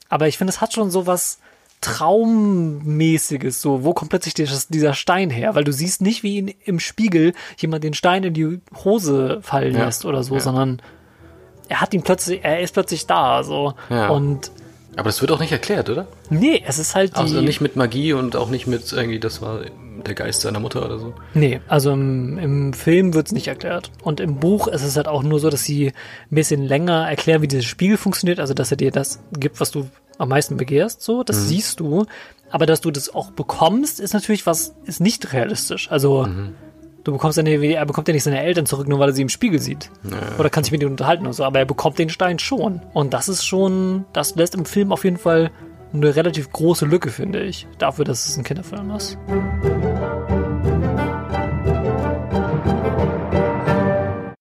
[0.08, 1.38] Aber ich finde, es hat schon so was,
[1.80, 5.54] Traummäßiges, so, wo kommt plötzlich dieser Stein her?
[5.54, 9.76] Weil du siehst nicht, wie ihn im Spiegel jemand den Stein in die Hose fallen
[9.76, 9.84] ja.
[9.84, 10.40] lässt oder so, ja.
[10.40, 10.82] sondern
[11.68, 13.74] er hat ihn plötzlich, er ist plötzlich da, so.
[13.90, 14.08] Ja.
[14.08, 14.50] Und
[14.98, 16.08] aber das wird auch nicht erklärt, oder?
[16.28, 17.20] Nee, es ist halt die.
[17.20, 19.60] Also nicht mit Magie und auch nicht mit irgendwie, das war
[20.06, 21.14] der Geist seiner Mutter oder so.
[21.34, 23.92] Nee, also im, im Film wird es nicht erklärt.
[24.02, 27.42] Und im Buch ist es halt auch nur so, dass sie ein bisschen länger erklären,
[27.42, 29.88] wie dieses Spiegel funktioniert, also dass er dir das gibt, was du
[30.18, 31.46] am meisten begehrst, so, das mhm.
[31.46, 32.06] siehst du.
[32.50, 35.90] Aber dass du das auch bekommst, ist natürlich was, ist nicht realistisch.
[35.92, 36.54] Also, mhm.
[37.04, 39.28] Du bekommst nicht, er bekommt ja nicht seine Eltern zurück, nur weil er sie im
[39.28, 39.90] Spiegel sieht.
[40.02, 40.38] Naja.
[40.38, 42.80] Oder kann sich mit ihnen unterhalten und so, aber er bekommt den Stein schon.
[42.92, 45.50] Und das ist schon, das lässt im Film auf jeden Fall
[45.92, 49.16] eine relativ große Lücke, finde ich, dafür, dass es ein Kinderfilm ist.